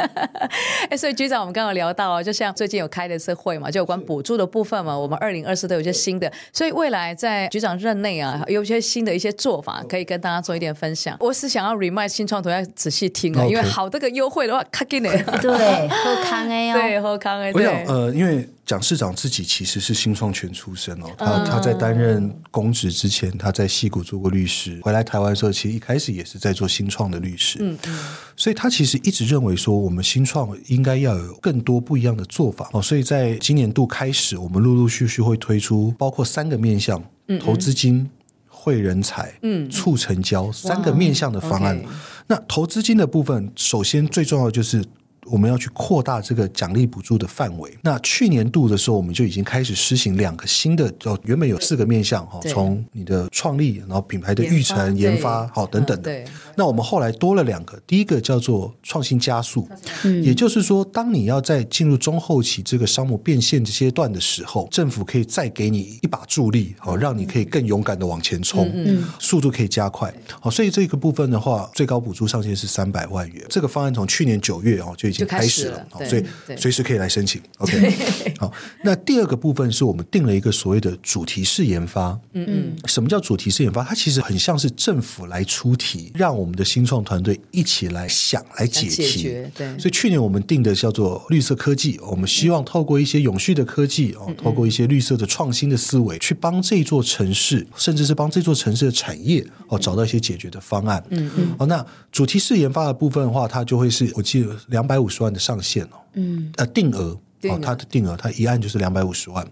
[0.88, 6.32] 哎，所以局长，我们刚刚聊到啊，就像最近有开的次会嘛，就有关补助的部分嘛，我们二零二四都有一些新的。
[6.52, 11.16] 所以未来在局长任内啊，有一些新的一些做法，可以跟大家做一点分享。
[11.20, 15.08] 我是想要 remind 新创投要仔细听啊.因为好这个优惠的话，卡给你。
[15.08, 17.50] 对，喝康哎哟， 对，喝康哎。
[17.52, 18.48] 我想呃，因为。
[18.64, 27.98] 蒋市长自己其实是新创权出身哦，他他在担任公职之前，他在矽谷做过律师，回来台湾的时候，其实一开始也是在做新创的律师，嗯嗯，
[28.36, 37.02] 所以他其实一直认为说，我们新创应该要有更多不一样的做法哦，所以在今年度开始，我们陆陆续续会推出包括三个面向：
[37.40, 38.08] 投资金、
[38.46, 41.82] 会人才、嗯，促成交三个面向的方案。
[42.28, 44.84] 那投资金的部分，首先最重要的就是。
[45.26, 47.72] 我们要去扩大这个奖励补助的范围。
[47.82, 56.02] 那去年度的时候，我们就已经开始施行两个新的，就原本有四个面向哈，从你的创立，然后品牌的育成、研发，好等等的。
[56.02, 56.24] 对。
[56.56, 59.68] 那我们后来多了两个，第一个叫做创新加速，
[60.04, 70.12] 嗯，也就是说，当你要在进入中后期这个商模变现阶段的时候，政府可以再给你一把助力，好，让你可以更勇敢的往前冲，嗯，速度可以加快。
[70.40, 73.46] 好，所以这个部分的话，最高补助上限是三百万元。
[73.48, 75.11] 这个方案从去年九月哦就。
[75.12, 76.24] 已经开始了，所以
[76.56, 77.40] 随时可以来申请。
[77.58, 78.50] OK，好。
[78.82, 82.18] 那第二个部分是我们定了一个所谓的主题式研发。
[82.32, 83.84] 嗯嗯，什么叫主题式研发？
[83.84, 89.24] 它其实很像是政府来出题，让我们的新创团队一起来想、来解题。
[89.54, 92.00] 对，所以去年我们定的叫做绿色科技。
[92.02, 101.02] 我们希望透过一些永续的科技哦，透过一些绿色的创新的思维，去帮这座城市，甚至是帮这座城市的产业哦，找到一些解决的方案。
[101.10, 101.54] 嗯嗯。
[101.58, 107.18] 哦，那主题式研发的部分的话，它就会是我记得两百五十万的上限哦，嗯，呃，定额
[107.50, 109.44] 哦，它的定额，它一案就是两百五十万，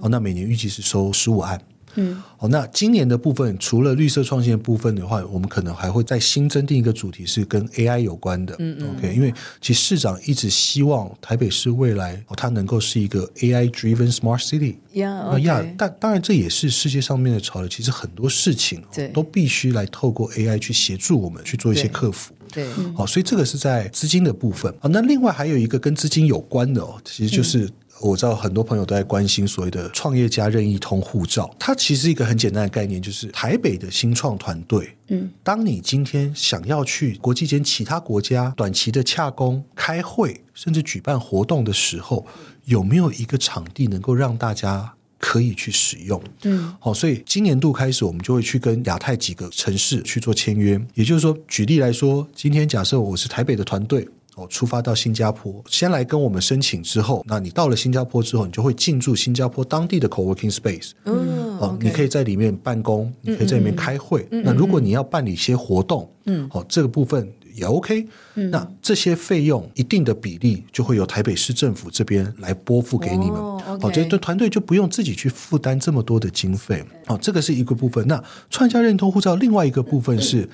[0.00, 1.60] 哦，那每年预计是收十五案，
[1.94, 8.54] 嗯，好，那今年的部分除了绿色创新的部分的话，我们可能还会再新增订一个主题是跟 AI 有关的。
[8.58, 14.76] 嗯嗯，OK，因为其实市长一直希望台北市未来它能够是一个 AI driven smart city。
[14.92, 15.38] 呀、yeah, okay.
[15.40, 17.68] 呀，但当然这也是世界上面的潮流。
[17.68, 18.82] 其实很多事情
[19.14, 22.34] 都必须来透过 AI 去协助我们去做一些克服。
[22.52, 24.72] 对，好，所以这个是在资金的部分。
[24.80, 27.64] 好，那另外还有一个跟资金有关的哦，其实就是。
[27.64, 42.24] 嗯我知道很多朋友都在关心所谓的创业家任意通护照，它其实是一个很简单的概念，就是台北的新创团队，嗯，当你今天想要去国际间其他国家短期的洽工、开会，甚至举办活动的时候，
[42.66, 46.22] 有没有一个场地能够让大家可以去使用？
[46.44, 50.80] 嗯，好，所以今年度开始，我们就会去跟亚太几个城市去做签约。
[50.94, 54.08] 也就是说，举例来说，今天假设我是台北的团队。
[54.36, 60.92] 哦出发到新加坡，先来跟我们申请之后，那你到了新加坡之后，你就会进驻新加坡当地的 co-working space。
[61.06, 64.24] 嗯，哦，你可以在里面办公，你可以在里面开会。
[64.30, 67.28] 那如果你要办理一些活动，嗯，哦，这个部分
[67.58, 68.06] 也 OK。
[68.34, 73.38] 嗯，那这些费用一定的比例就会由台北市政府这边来拨付给你们。
[73.38, 76.84] 哦，这，这对团队就不用自己去负担这么多的经费。
[77.06, 78.06] 哦，这个是一个部分。
[78.06, 80.48] 那创业家任意通护照另外一个部分是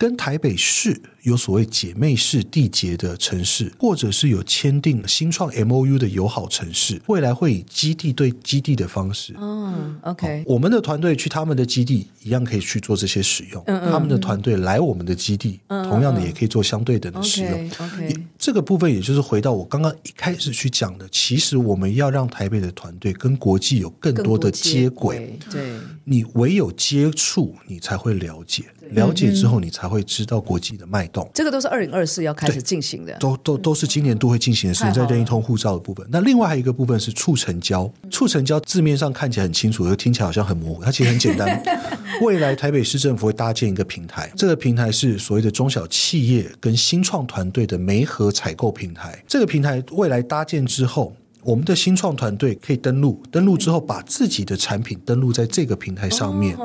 [0.00, 0.98] 跟台北市。
[1.24, 9.34] 有所谓姐妹市缔结的城市，或者是有签订新创 MOU 的友好城市，未来会以基地对基地的方式。
[9.38, 13.62] 嗯，OK，我们的团队去他们的基地，一样可以去做这些使用。
[13.66, 17.52] 嗯嗯，他们的团队来我们的基地，同样的也可以做相对等的使用。
[17.52, 25.38] OK，, okay 这个部分也就是回到我刚刚一开始去讲的，其实我们要让台北的团队跟国际有更多的接轨。
[25.50, 25.74] 对，
[26.04, 31.30] 你唯有接触，你才会了解，了解之后，你才会知道国际的脉动。
[31.34, 36.06] 这个都是二零二四要开始进行的，都都都是今年都会进行的事情，在任意通护照的部分。
[36.10, 41.62] 那另外还有一个部分是促成交，促成交字面上看起来很清楚，又听起来好像很模糊，它其实很简单。
[42.22, 49.22] 未来台北市政府会搭建一个平台，这个平台是所谓的中小企业跟新创团队的媒合采购平台。
[49.26, 56.56] 这个平台未来搭建之后，我们的新创团队可以登录，登录之后把自己的产品登录在这个平台上面。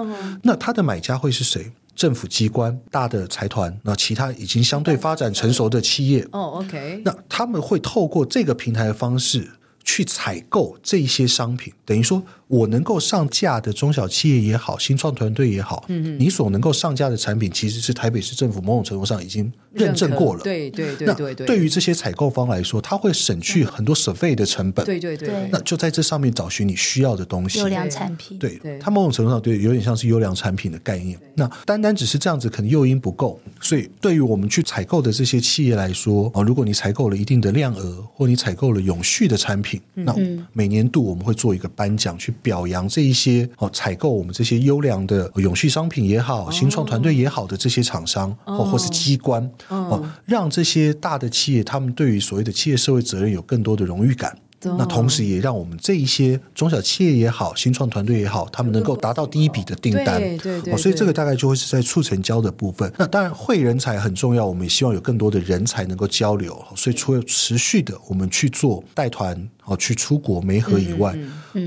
[0.43, 1.71] 那它的买家会是谁？
[1.95, 9.51] 政府机关、大的财团，那其他已经相对发展成熟的企业，哦，OK，那他们会透过这个平台的方式
[9.83, 12.21] 去采购这些商品，等于说。
[12.47, 20.41] 我能够上架的中小企业也好，新创团队也好，嗯，你所能够上架的产品，其实是台北市政府某种程度上已经认证过了。
[20.43, 21.47] 对对对对对。
[21.47, 24.85] 对于这些采购方来说，他会省去很多 survey 的成本。
[24.85, 25.49] 对对对。
[25.51, 27.59] 那就在这上面找寻你需要的东西。
[27.59, 28.37] 优良产品。
[28.37, 31.19] 对，它某种程度上对有点像是优良产品的概念。
[31.33, 33.39] 那单单只是这样子，可能诱因不够。
[33.59, 40.15] 所以对于我们去采购的这些企业来说，哦，如果你采购了一定的量额，或你采购了永续的产品，那
[40.53, 43.15] 每年度我们会做一个颁奖，去表扬这一。
[43.15, 54.37] 些哦，采购我们这些优良的永续商品也好，新创团队也好的这些厂商哦，或是机关哦，让这些大的企业他们对于所谓的企业社会责任有更多的荣誉感。
[54.61, 60.19] 那同时也让我们这一些中小企业也好，新创团队也好，他们能够达到第一笔的订单。
[60.19, 60.77] 对对对。
[60.77, 62.91] 所以这个大概就会是在促成交的部分。
[62.97, 66.59] 那当然，会人才很重要，我们也希望有更多的人才能够交流。
[66.75, 71.15] 所以除了持续的我们去做带团哦，去出国媒合以外，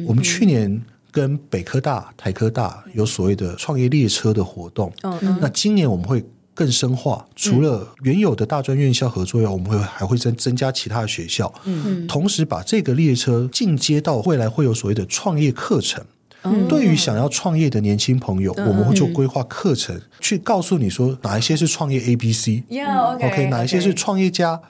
[0.07, 0.82] 我们去年。
[1.11, 6.22] 跟北科大、台科大有所谓的创业列车的活动，嗯，那今年我们会
[6.59, 16.04] 更深化，除了原有的大专院校合作以外，我们会还会增增加其他的学校，嗯，同时把这个列车进阶到未来会有所谓的创业课程，
[16.42, 24.61] 嗯，对于想要创业的年轻朋友，我们会做规划课程，去告诉你说哪一些是创业 A B C，OK，哪一些是创业家。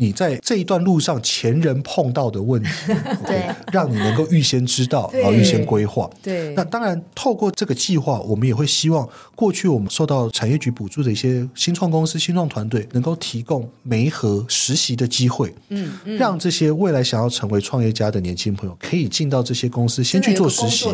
[0.00, 2.70] 你在这一段路上前人碰到的问题，
[3.26, 6.08] 对，okay, 让你能够预先知道，然后预先规划。
[6.22, 20.86] 对，那当然透过这个计划，我们也会希望过去我们受到产业局补助的一些新创公司、新创团队，能够提供媒合实习的机会，嗯，嗯，让这些未来想要成为创业家的年轻朋友可以进到这些公司，先去做实习，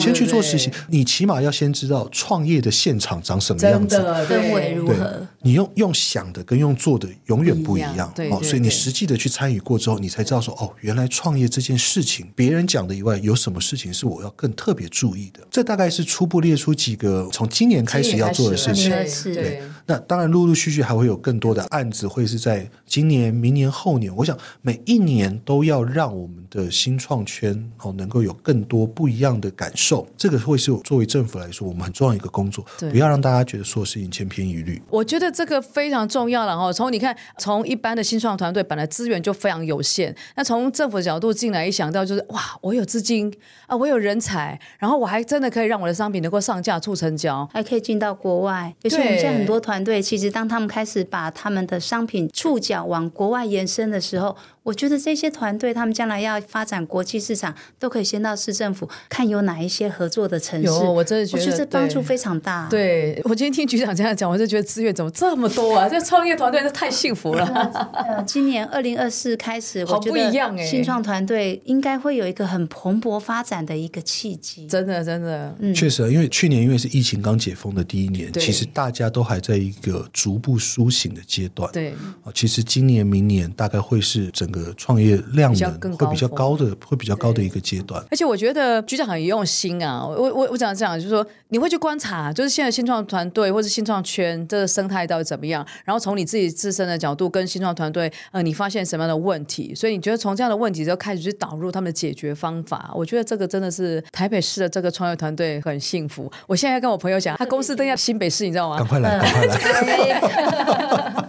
[0.00, 0.70] 先去做实习。
[0.88, 5.26] 你起码要先知道创业的现场长什么样子，氛围如何。
[5.42, 8.37] 你用用想的跟用做的永远不一样，对。
[8.42, 15.40] 所以你实际的去参与过之后，你才知道说哦，原来创业这件事情，别人讲的以外，有什么事情是我要更特别注意的。
[15.50, 18.90] 这大概是初步列出几个从今年开始要做的事情。
[19.34, 19.62] 对。
[19.90, 24.14] 那当然，陆陆续续还会有更多的案子，会是在今年、明年、后年。
[24.14, 30.06] 我想每一年都要让我们的新创圈哦能够有更多不一样的感受。
[30.14, 34.82] 这个会是作为政府来说，我们很重要一个工作，不要让大家觉得说事情千篇一律。
[34.90, 36.70] 我觉得这个非常重要了哦。
[36.70, 43.34] 从你看，从一般的新创团队本来资源就非常有限，那从政府的角度进来，一想到就是哇，我有资金
[43.66, 48.74] 啊，我有人才，然后我还真的可以让我的商品能够上架、促成交，还可以进到国外。
[48.82, 54.36] 尤其我们现在很多团对，其实当他们开始把他们的商品触角往国外延伸的时候。
[54.62, 60.66] 我觉得这些团队，他们将来要发展国际市场，都可以先到市政府看有哪一些合作的城市。
[60.66, 62.66] 有，我真的觉得，我觉得这帮助非常大。
[62.68, 65.88] 对，对我今天听局长这样讲，我就觉得资源怎么这么多啊？
[65.88, 67.44] 这创业团队是太幸福了。
[67.94, 74.66] 呃，今年二零二四开始，好不一样哎，新创团队应该会有一个很蓬勃发展的一个契机。
[74.66, 81.70] 真的，真的，嗯，确实，因为去年因为是疫情刚解封的第一年，其实大家都还在一个逐步苏醒的阶段。
[81.72, 81.90] 对，
[82.24, 85.18] 啊其实今年、明年大概会是整个创业。
[85.32, 88.02] 量能会比较高的，会比较高的一个阶段。
[88.10, 102.90] 而且我觉得局长很用心啊，我我我讲这样，就是说你会去观察，就是现在新创团队或者新创圈这个生态到底怎么样，然后从你自己自身的角度跟新创团队，呃，你发现什么样的问题，所以你觉得从这样的问题就开始去导入他们的解决方法。
[102.94, 106.30] 我觉得这个真的是台北市的这个创业团队很幸福。
[106.46, 108.78] 我现在要跟我朋友讲，他公司都在新北市，你知道吗？
[108.82, 111.24] 赶快来，赶快来。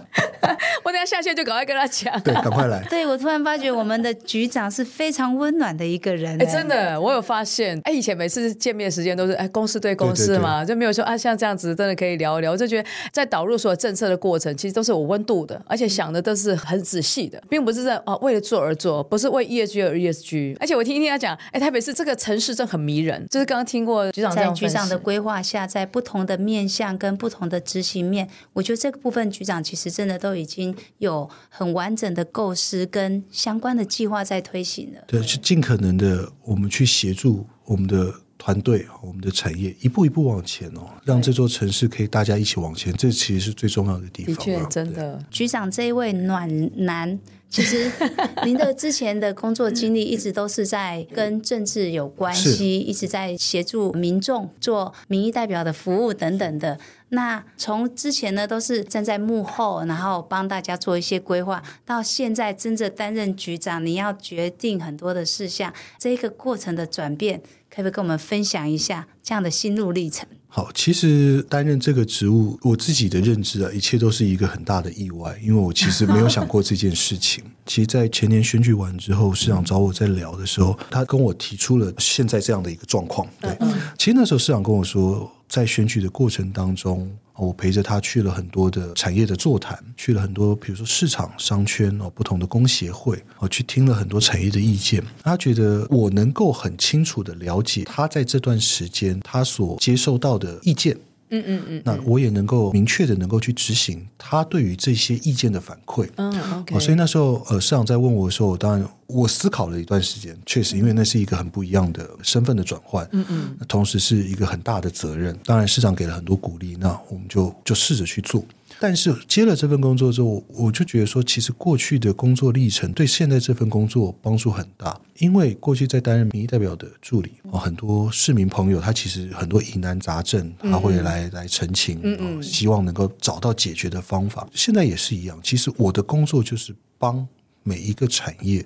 [0.82, 2.82] 我等下下线就赶快跟他讲，对，赶快来。
[2.88, 6.40] 对，我突然发觉我们的局长是非常温暖的一个人。
[6.40, 7.76] 哎，真的，我有发现。
[7.82, 12.52] 哎，以前每次见面时间都是哎公司对公司嘛，就没有说啊像这样子真的可以聊一聊。
[12.52, 20.56] 我就觉得在导入所有政策的过程，其实都是有温度的，而且想的都是很仔细的，并不是在啊为了做而做，不是为 ESG 而 ESG。
[20.60, 23.26] 而且我听一听他讲，哎，台北市这个城市真的很迷人。
[23.28, 31.28] 就是刚刚听过局长在局长的规划下，在不同的面向跟不同的执行面，我觉得这个部分局长其实真的都已经有。
[31.48, 44.34] 很完整的构思跟跟相关的计划在推行了，对，是尽可能的，我们去协助我们的团队、我们的产业一步一步往前哦，让这座城市可以大家一起往前，这其实是最重要的地方。
[44.34, 46.48] 的确，真的，局长这一位暖
[46.86, 47.20] 男。
[47.50, 47.90] 其实，
[48.46, 56.78] 您的之前的工作经历一直都是在跟政治有关系，一直在协助民众做民意代表的服务等等的。
[57.08, 70.26] 那从之前呢，都是站在幕后，然后帮大家做一些规划，到现在真正担任局长，你要决定很多的事项，这个过程的转变，可不可以跟我们分享一下这样的心路历程？
[70.48, 77.44] 好，其实担任这个职务，我自己的认知啊，一切都是一个很大的意外，因为我其实没有想过这件事情。
[77.64, 83.28] 其实，在前年选举完之后，市长找我在聊的时候，他跟我提出了现在这样的一个状况。
[83.40, 83.56] 对，
[83.96, 87.08] 其实那时候市长跟我说，在选举的过程当中。
[87.46, 95.02] 我陪着他去了很多的产业的座谈，去了很多，比如说市场、商圈哦，不同的工协会，我去听了很多产业的意见。
[95.22, 100.96] 他觉得我能够很清楚的了解他在这段时间他所接受到的意见。
[101.30, 106.08] 嗯嗯嗯，那我也能够明确的能够去执行他对于这些意见的反馈。
[106.16, 106.78] 嗯，OK。
[106.78, 113.08] 所以那时候呃，市长在问我的时候，我当然我思考了一段时间，确实，因为那是一个很不一样的身份的转换。
[113.12, 115.38] 嗯嗯，同时是一个很大的责任。
[115.44, 118.44] 当然，市长给了很多鼓励，那我们就就试着去做。
[118.78, 124.98] 但是接了这份工作之后，我就觉得说，其实过去的工作历程对现在这份工作帮助很大。
[125.18, 134.48] 因为过去在担任民意代表的助理，很多市民朋友他其实很多疑难杂症，他会来来澄清，希望能够找到解决的方法。
[134.54, 137.26] 现在也是一样，其实我的工作就是帮
[137.62, 138.64] 每一个产业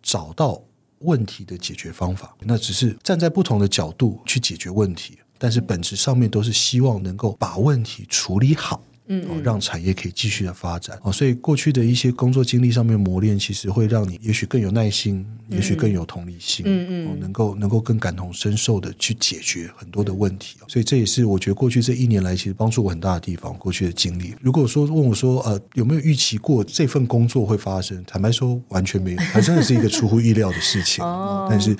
[0.00, 0.62] 找到
[1.00, 2.36] 问题的解决方法。
[2.44, 8.80] 那只是站在不同的角度去解决问题，但是本质上面都是希望能够把问题处理好。
[9.08, 20.56] 嗯，嗯，让产业可以继续的发展哦，所以过去的一些工作经历上面磨练，其实会让你也许更有耐心，嗯、也许更有同理心，嗯嗯，能够能够更感同身受的去解决很多的问题。
[20.68, 23.56] 所以这也是我觉得过去这一年来其实帮助我很大的地方。
[23.58, 31.04] 过去的经历，如果说问我说呃有没有预期过这份工作会发生，坦白说完全没有，它真的是一个出乎意料的事情。
[31.04, 31.76] 哦，但是。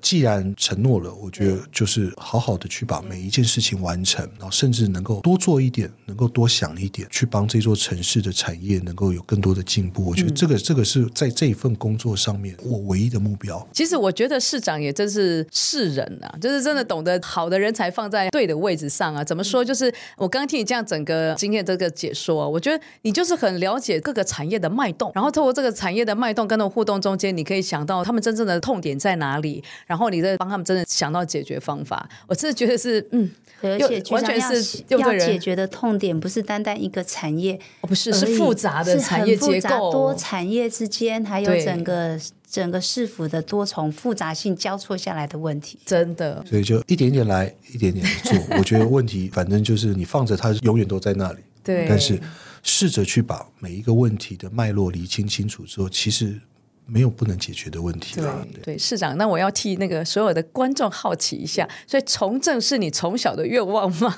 [0.00, 10.06] 既然承诺了，我觉得就是好好的去把每一件事情完成，然后甚至能够多做一点，能够多想一点，去帮这座城市的产业能够有更多的进步。
[10.06, 13.66] 我觉得这个这个是在这一份工作上面我唯一的目标。
[13.72, 19.22] 其实我觉得市长也真是是人啊，就是真的懂得好的人才放在对的位置上啊。
[19.22, 19.64] 怎么说？
[19.64, 29.62] 就是我刚刚听你这样整个今天这个解说，我觉得你就是很了解各个产业的脉动，然后透过这个产业的脉动跟那种互动中间，你可以想到他们真正的痛点在哪里。
[29.86, 32.08] 然后你再帮他们真的想到解决方法。
[32.26, 33.30] 我真的觉得是，嗯，
[33.62, 42.18] 而且完全是要解决的痛点不是单单一个产业，哦、不是是复杂的产业结构，多产业之间还有整个
[42.50, 46.44] 整个市府的多重复杂性交错下来的问题，真的。
[46.46, 48.38] 所以就一点点来，一点点做。
[48.58, 51.38] 我觉得问题反正就是你放着它，永远都在那里。
[51.64, 52.20] 对，但是
[52.64, 56.40] 试着去把每一个问题的脉络理清清楚之后，其实
[56.86, 58.44] 没有不能解决的问题啦。
[58.52, 64.14] 对，对，市长，那我要替那个所有的观众好奇一下，所以从政是你从小的愿望吗？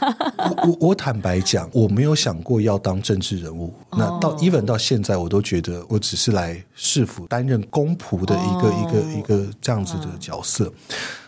[0.64, 3.72] 我我，坦白讲，我没有想过要当政治人物。
[3.90, 10.66] 哦、那到 even 到现在，我都觉得我只是来市府担任公仆的一个、哦、一个一个这样子的角色。
[10.66, 10.72] 哦、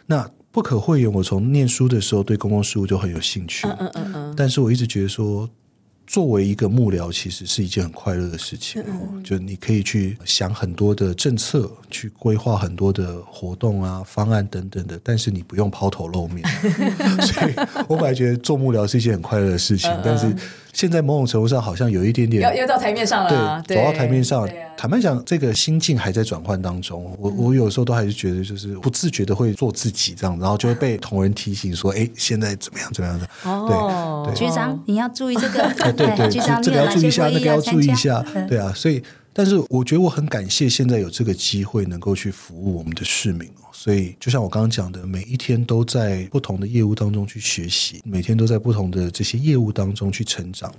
[0.07, 3.67] 那不可讳言，我从念书的时候对公共事务就很有兴趣。
[3.69, 5.49] 嗯嗯嗯嗯，但是我一直觉得说。
[6.07, 8.83] 作为一个幕僚，其实是一件很快乐的事情。
[8.87, 16.47] 嗯、就你可以去想很多的政策，去规划很多的活动啊、 方案等等的，但是你不用抛头露面。
[17.21, 17.55] 所以
[17.89, 20.35] 我本来觉得做幕僚是一件很快乐的事情，嗯、但是。
[20.77, 24.43] 现在某种程度上好像有一点点要要到台面上了，啊，对，走到台面上。
[24.45, 27.17] 啊、坦白讲，这个心境还在转换当中。
[27.19, 35.63] 我我有时候都还是觉得，就是不自觉的会做自己这样，然后就会被同仁提醒说：“哎，现在怎么样怎么样的？”哦，对，对局长你要注意这个，
[35.97, 38.73] 对对这，这个要注意一下，那个要注意一下，对啊。
[38.75, 43.49] 所以，但是我觉得我很感谢现在有这个机会能够去服务我们的市民。
[43.73, 50.73] 所以，就像我刚刚讲的，每一天都在不同的业务当中去学习，每天都在不同的这些业务当中去成长。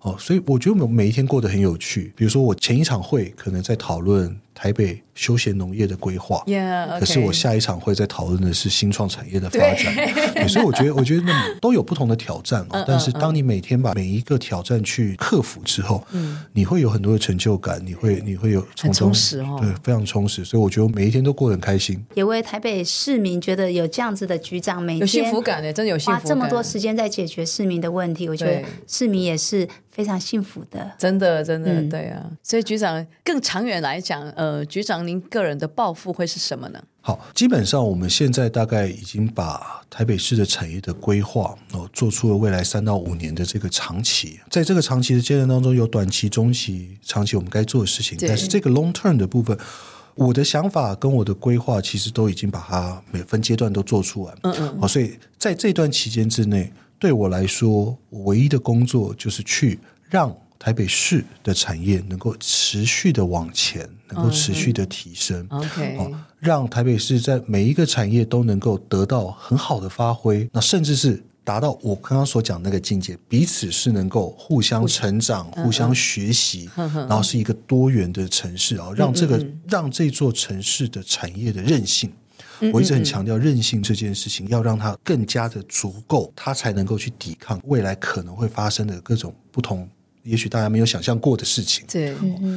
[0.00, 2.12] 哦，所以我觉得我每一天过得很有趣。
[2.16, 7.00] 比如说，我前一场会可能在讨论台北休闲农业的规划，yeah, okay.
[7.00, 9.94] 可是我下一场会在讨论的是新创产业的发展。
[10.46, 12.84] 所以我觉得，我觉得那都有不同的挑战哦。
[12.86, 20.44] 但是当你每天把每一个挑战去克服之后，嗯，你会有很多的成就感，你会你会有从中很充实哦，对，非常充实。
[20.44, 22.04] 所以我觉得每一天都过得很开心。
[22.12, 26.20] 也为台北市民觉得有这样子的局长，每天有幸福感的，真的有幸福感。
[26.20, 30.92] 花这么多时间在解决市民的问题，我觉得市民也是非常幸福的。
[30.98, 32.26] 真的，真的，对啊。
[32.42, 35.20] 所以局长更长远来讲，呃，局长您。
[35.30, 36.82] 个人的抱负会是什么呢？
[37.00, 44.40] 好，基本上我们现在大概已经把台北市的产业的规划哦，做出了未来三到五年的这个长期。
[44.50, 48.18] 在这个长期的阶段当中，有短期、中期、长期我们该做的事情。
[48.26, 49.56] 但是这个 long term 的部分，
[50.14, 54.34] 我的想法跟我的规划其实都已经把它每分阶段都做出来。
[54.42, 54.80] 嗯嗯。
[54.80, 59.78] 好，所以在这段期间之内，对我来说，唯一的工作就是去
[60.08, 60.36] 让。
[60.62, 82.12] 台北市的产业能够持续的往前，能够持续的提升，OK，好，让台北市在每一个产业都能够得到很好的发挥，那甚至是达到我刚刚所讲的那个境界，彼此是能够互相成长、互相，互相学习，嗯、然后是一个多元的城市啊，让这个让这座城市的产业的韧性，
[82.70, 89.88] 我一直很强调韧性这件事情，要让它更加的足够，它才能够去抵抗未来可能会发生的各种不同。
[90.30, 92.14] 也许大家没有想象过的事情，对，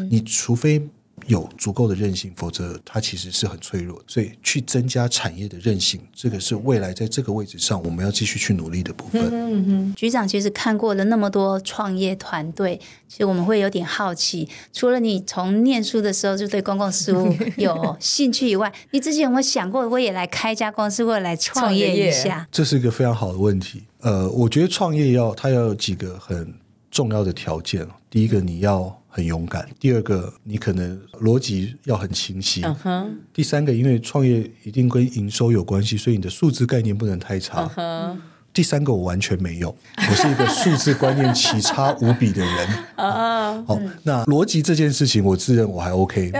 [0.10, 0.82] 你除非
[1.28, 4.06] 有足够的韧性，否则它其实是很脆弱的。
[4.08, 9.22] 所以，去增加产业的韧性，这个是未来在这个位置上我们要继续去努力的部分。
[9.32, 22.46] 嗯嗯，局长其实看过了那么多创业团队，其实我们会有点好奇，除了你从念书的时候就对公共事务有兴趣以外，你之前有没有想过我也来开一家公司，或者来创业一下？
[22.52, 23.84] 这是一个非常好的问题。
[24.02, 26.54] 呃，我觉得创业要它要有几个很。
[26.94, 33.08] 重要的条件，第一个你要很勇敢，第二个你可能逻辑要很清晰，uh huh.
[33.34, 37.66] 第三个因为创业一定跟营收有关系，所以你的数字概念不能太差。
[37.66, 38.16] Uh huh.
[38.54, 42.68] 第三个我完全没有，我是一个数字观念奇差无比的人。
[42.96, 43.66] 啊、uh，huh.
[43.66, 46.40] 好，那逻辑这件事情我自认我还 OK，对，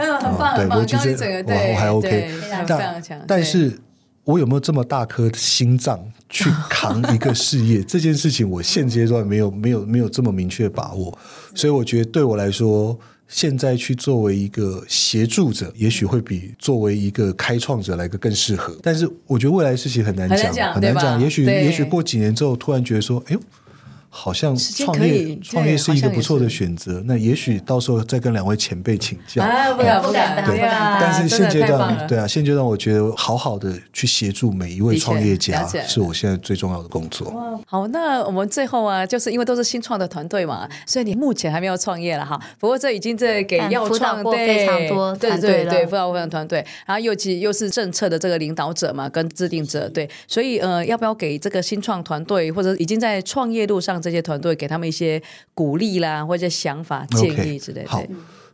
[0.68, 2.30] 逻辑这个我我还 OK，
[2.68, 3.76] 但但是。
[4.24, 7.82] 我有没有这么大颗心脏去扛一个事业？
[7.84, 11.16] 这件事情我现阶段没有没有没有这么明确把握，
[11.54, 12.98] 所以我觉得对我来说，
[13.28, 18.76] 现在去作为一个协助者，也许会比作为一个开创者来个更适合。
[18.82, 21.20] 但是我觉得未来事情很难讲，很难讲。
[21.20, 23.40] 也许也许过几年之后，突然觉得说，哎呦。
[24.16, 29.42] 好像创业创业是一个不错的选择，那也许到时候再跟两位前辈请教。
[29.76, 37.34] 不敢不敢，对，但是现阶段，对啊，现阶段我觉得好好的去协助每一位创业家，是我现在最重要的工作。
[37.66, 42.40] 好，那我们最后啊，就是因为都是新创的团队嘛，所以你目前还没有创业了哈。
[42.60, 55.20] 不过这已经在给要创对非常多对对对辅导过团队，然后又其又是政策的这个领导者嘛，跟制定者对，所以呃，要不要给这个新创团队或者已经在创业路上这些团队给他们一些
[55.54, 57.88] 鼓励啦，或者想法、建议之类的。
[57.88, 58.02] Okay, 好，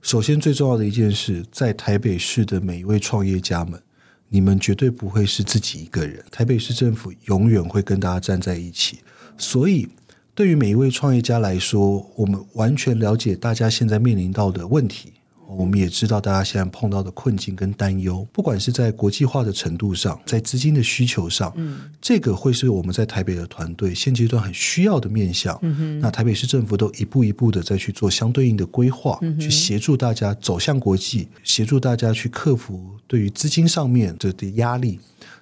[0.00, 3.80] 首先最重要的一件事，在台北市的每一位创业家们，
[4.28, 9.00] 你们绝对不会是自己一个人，台北市政府永远会跟大家站在一起。
[9.36, 9.88] 所以，
[10.34, 15.12] 对于每一位创业家来说，我们完全了解大家现在面临到的问题。
[15.56, 25.58] 我们也知道大家现在碰到的困境跟担忧，不管是在国际化的程度上，在资金的需求上，嗯，这个会是我们在台北的团队现阶段很需要的面向。
[25.62, 35.00] 嗯，那台北市政府都一步一步的在去做相对应的规划，嗯，去协助大家走向国际，协助大家去克服对于资金上面的的压力。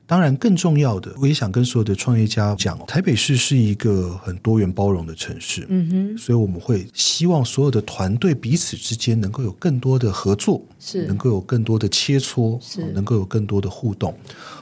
[0.08, 11.04] 当然，更重要的，我也想跟所有的创业家讲，台北市是一个很多元包容的城市，嗯哼，所以我们会希望所有的团队彼此之间能够有更多的合作，是。
[11.04, 12.90] 能够有更多的切磋，是。
[12.92, 14.16] 能够有更多的互动，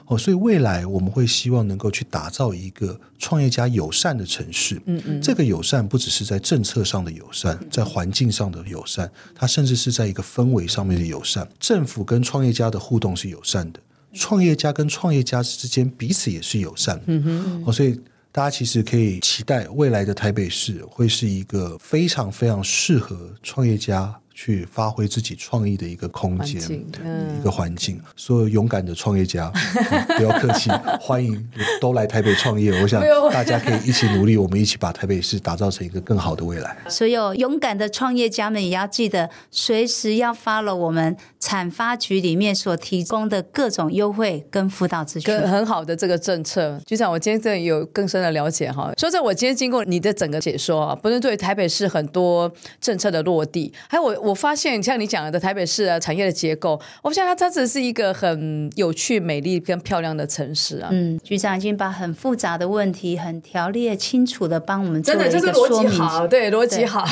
[0.07, 13.78] 哦，所以未来我们会希望能够去打造一个创业家友善的城市，嗯嗯，这个友善不只是在政策上的友善，在环境上的友善，它甚至是在一个氛围上面的友善，政府跟创业家的互动是友善的。
[14.16, 18.00] 创业家跟创业家之间彼此也是友善，嗯哼，哦，所以
[18.32, 24.14] 大家其实可以期待未来的台北市会是一个非常非常适合创业家。
[24.38, 26.60] 去发挥自己创意的一个空间，
[27.02, 27.98] 嗯、一个环境。
[28.16, 29.50] 所有勇敢的创业家，
[29.90, 30.68] 嗯、 不要客气，
[31.00, 31.42] 欢迎
[31.80, 32.70] 都来台北创业。
[32.82, 33.02] 我想
[33.32, 36.76] 大家可以一起努力，我们一起把台北市打造成一个更好的未来。
[36.86, 41.16] 所有勇敢的创业家们也要记得，随时要 follow 我们
[41.47, 46.76] 产发局里面所提供的各种优惠跟辅导资讯，很好的这个政策。
[46.84, 48.92] 局长，我今天真的有更深的了解哈。
[48.99, 54.16] 说在，我今天经过你的整个解说啊，不论对台北市很多政策的落地，还有我。
[54.26, 60.88] 我发现像你讲的台北市啊，产业的结构，我发现它真的是一个很有趣、美丽跟漂亮的城市啊。
[60.90, 67.07] 嗯，局长已经把很复杂的问题很条列清楚的帮我们做了一个逻辑，好，对，逻辑好，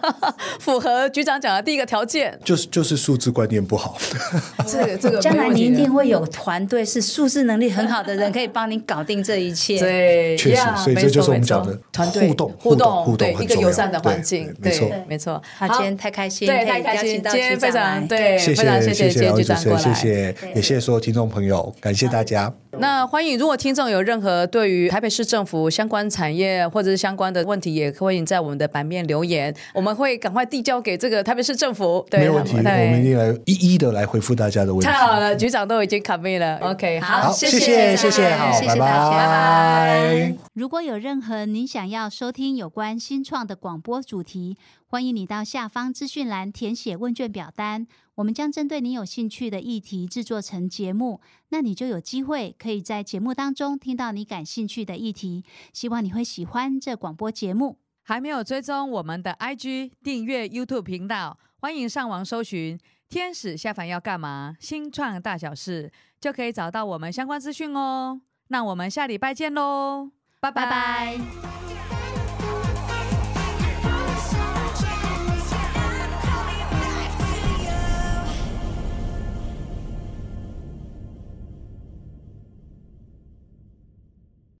[0.60, 3.96] 符合局长讲的第一个条件，就是就是数字观念不好。
[4.66, 9.78] 这个这个，将来你一定会有团队是数字能力很好的人，可以帮你搞定这一切。
[9.78, 14.54] 对，确实，所以这就是我们讲的团队互动、互动、互动，一个友善的环境。
[14.60, 15.42] 没错，没错。
[15.56, 16.48] 好，今天太开心。
[16.48, 22.52] 对太开心，今天非常对，谢谢，非常谢谢谢谢局长过来，谢谢，也谢谢所有听众朋友，感谢大家。
[22.80, 32.06] 那欢迎，如果听众有任何对于台北市政府相关产业或者是相关的问题，也欢迎在我们的版面留言，我们会赶快递交给这个台北市政府。
[32.10, 34.86] 对，没问题，我们一定来一一的来回复大家的问题。
[34.86, 36.58] 太好了，局长都已经 commit 了。
[36.58, 40.36] OK，好，谢谢，谢谢，好，拜拜，拜拜。
[40.54, 44.56] 如果有任何您想要收听有关新创的广播主题，
[44.86, 55.44] 欢迎你到下方资讯栏填写问卷表单，我们将针对你有兴趣的议题制作成节目，那你就有机会可以在节目当中听到你感兴趣的议题。
[55.72, 57.78] 希望你会喜欢这广播节目。
[58.02, 65.90] 还没有追踪我们的 IG 订阅 YouTube 频道，欢迎上网搜寻“天使下凡要干嘛”新创大小事，
[66.20, 68.20] 就可以找到我们相关资讯哦。
[68.48, 71.18] 那我们下礼拜见喽，拜拜拜。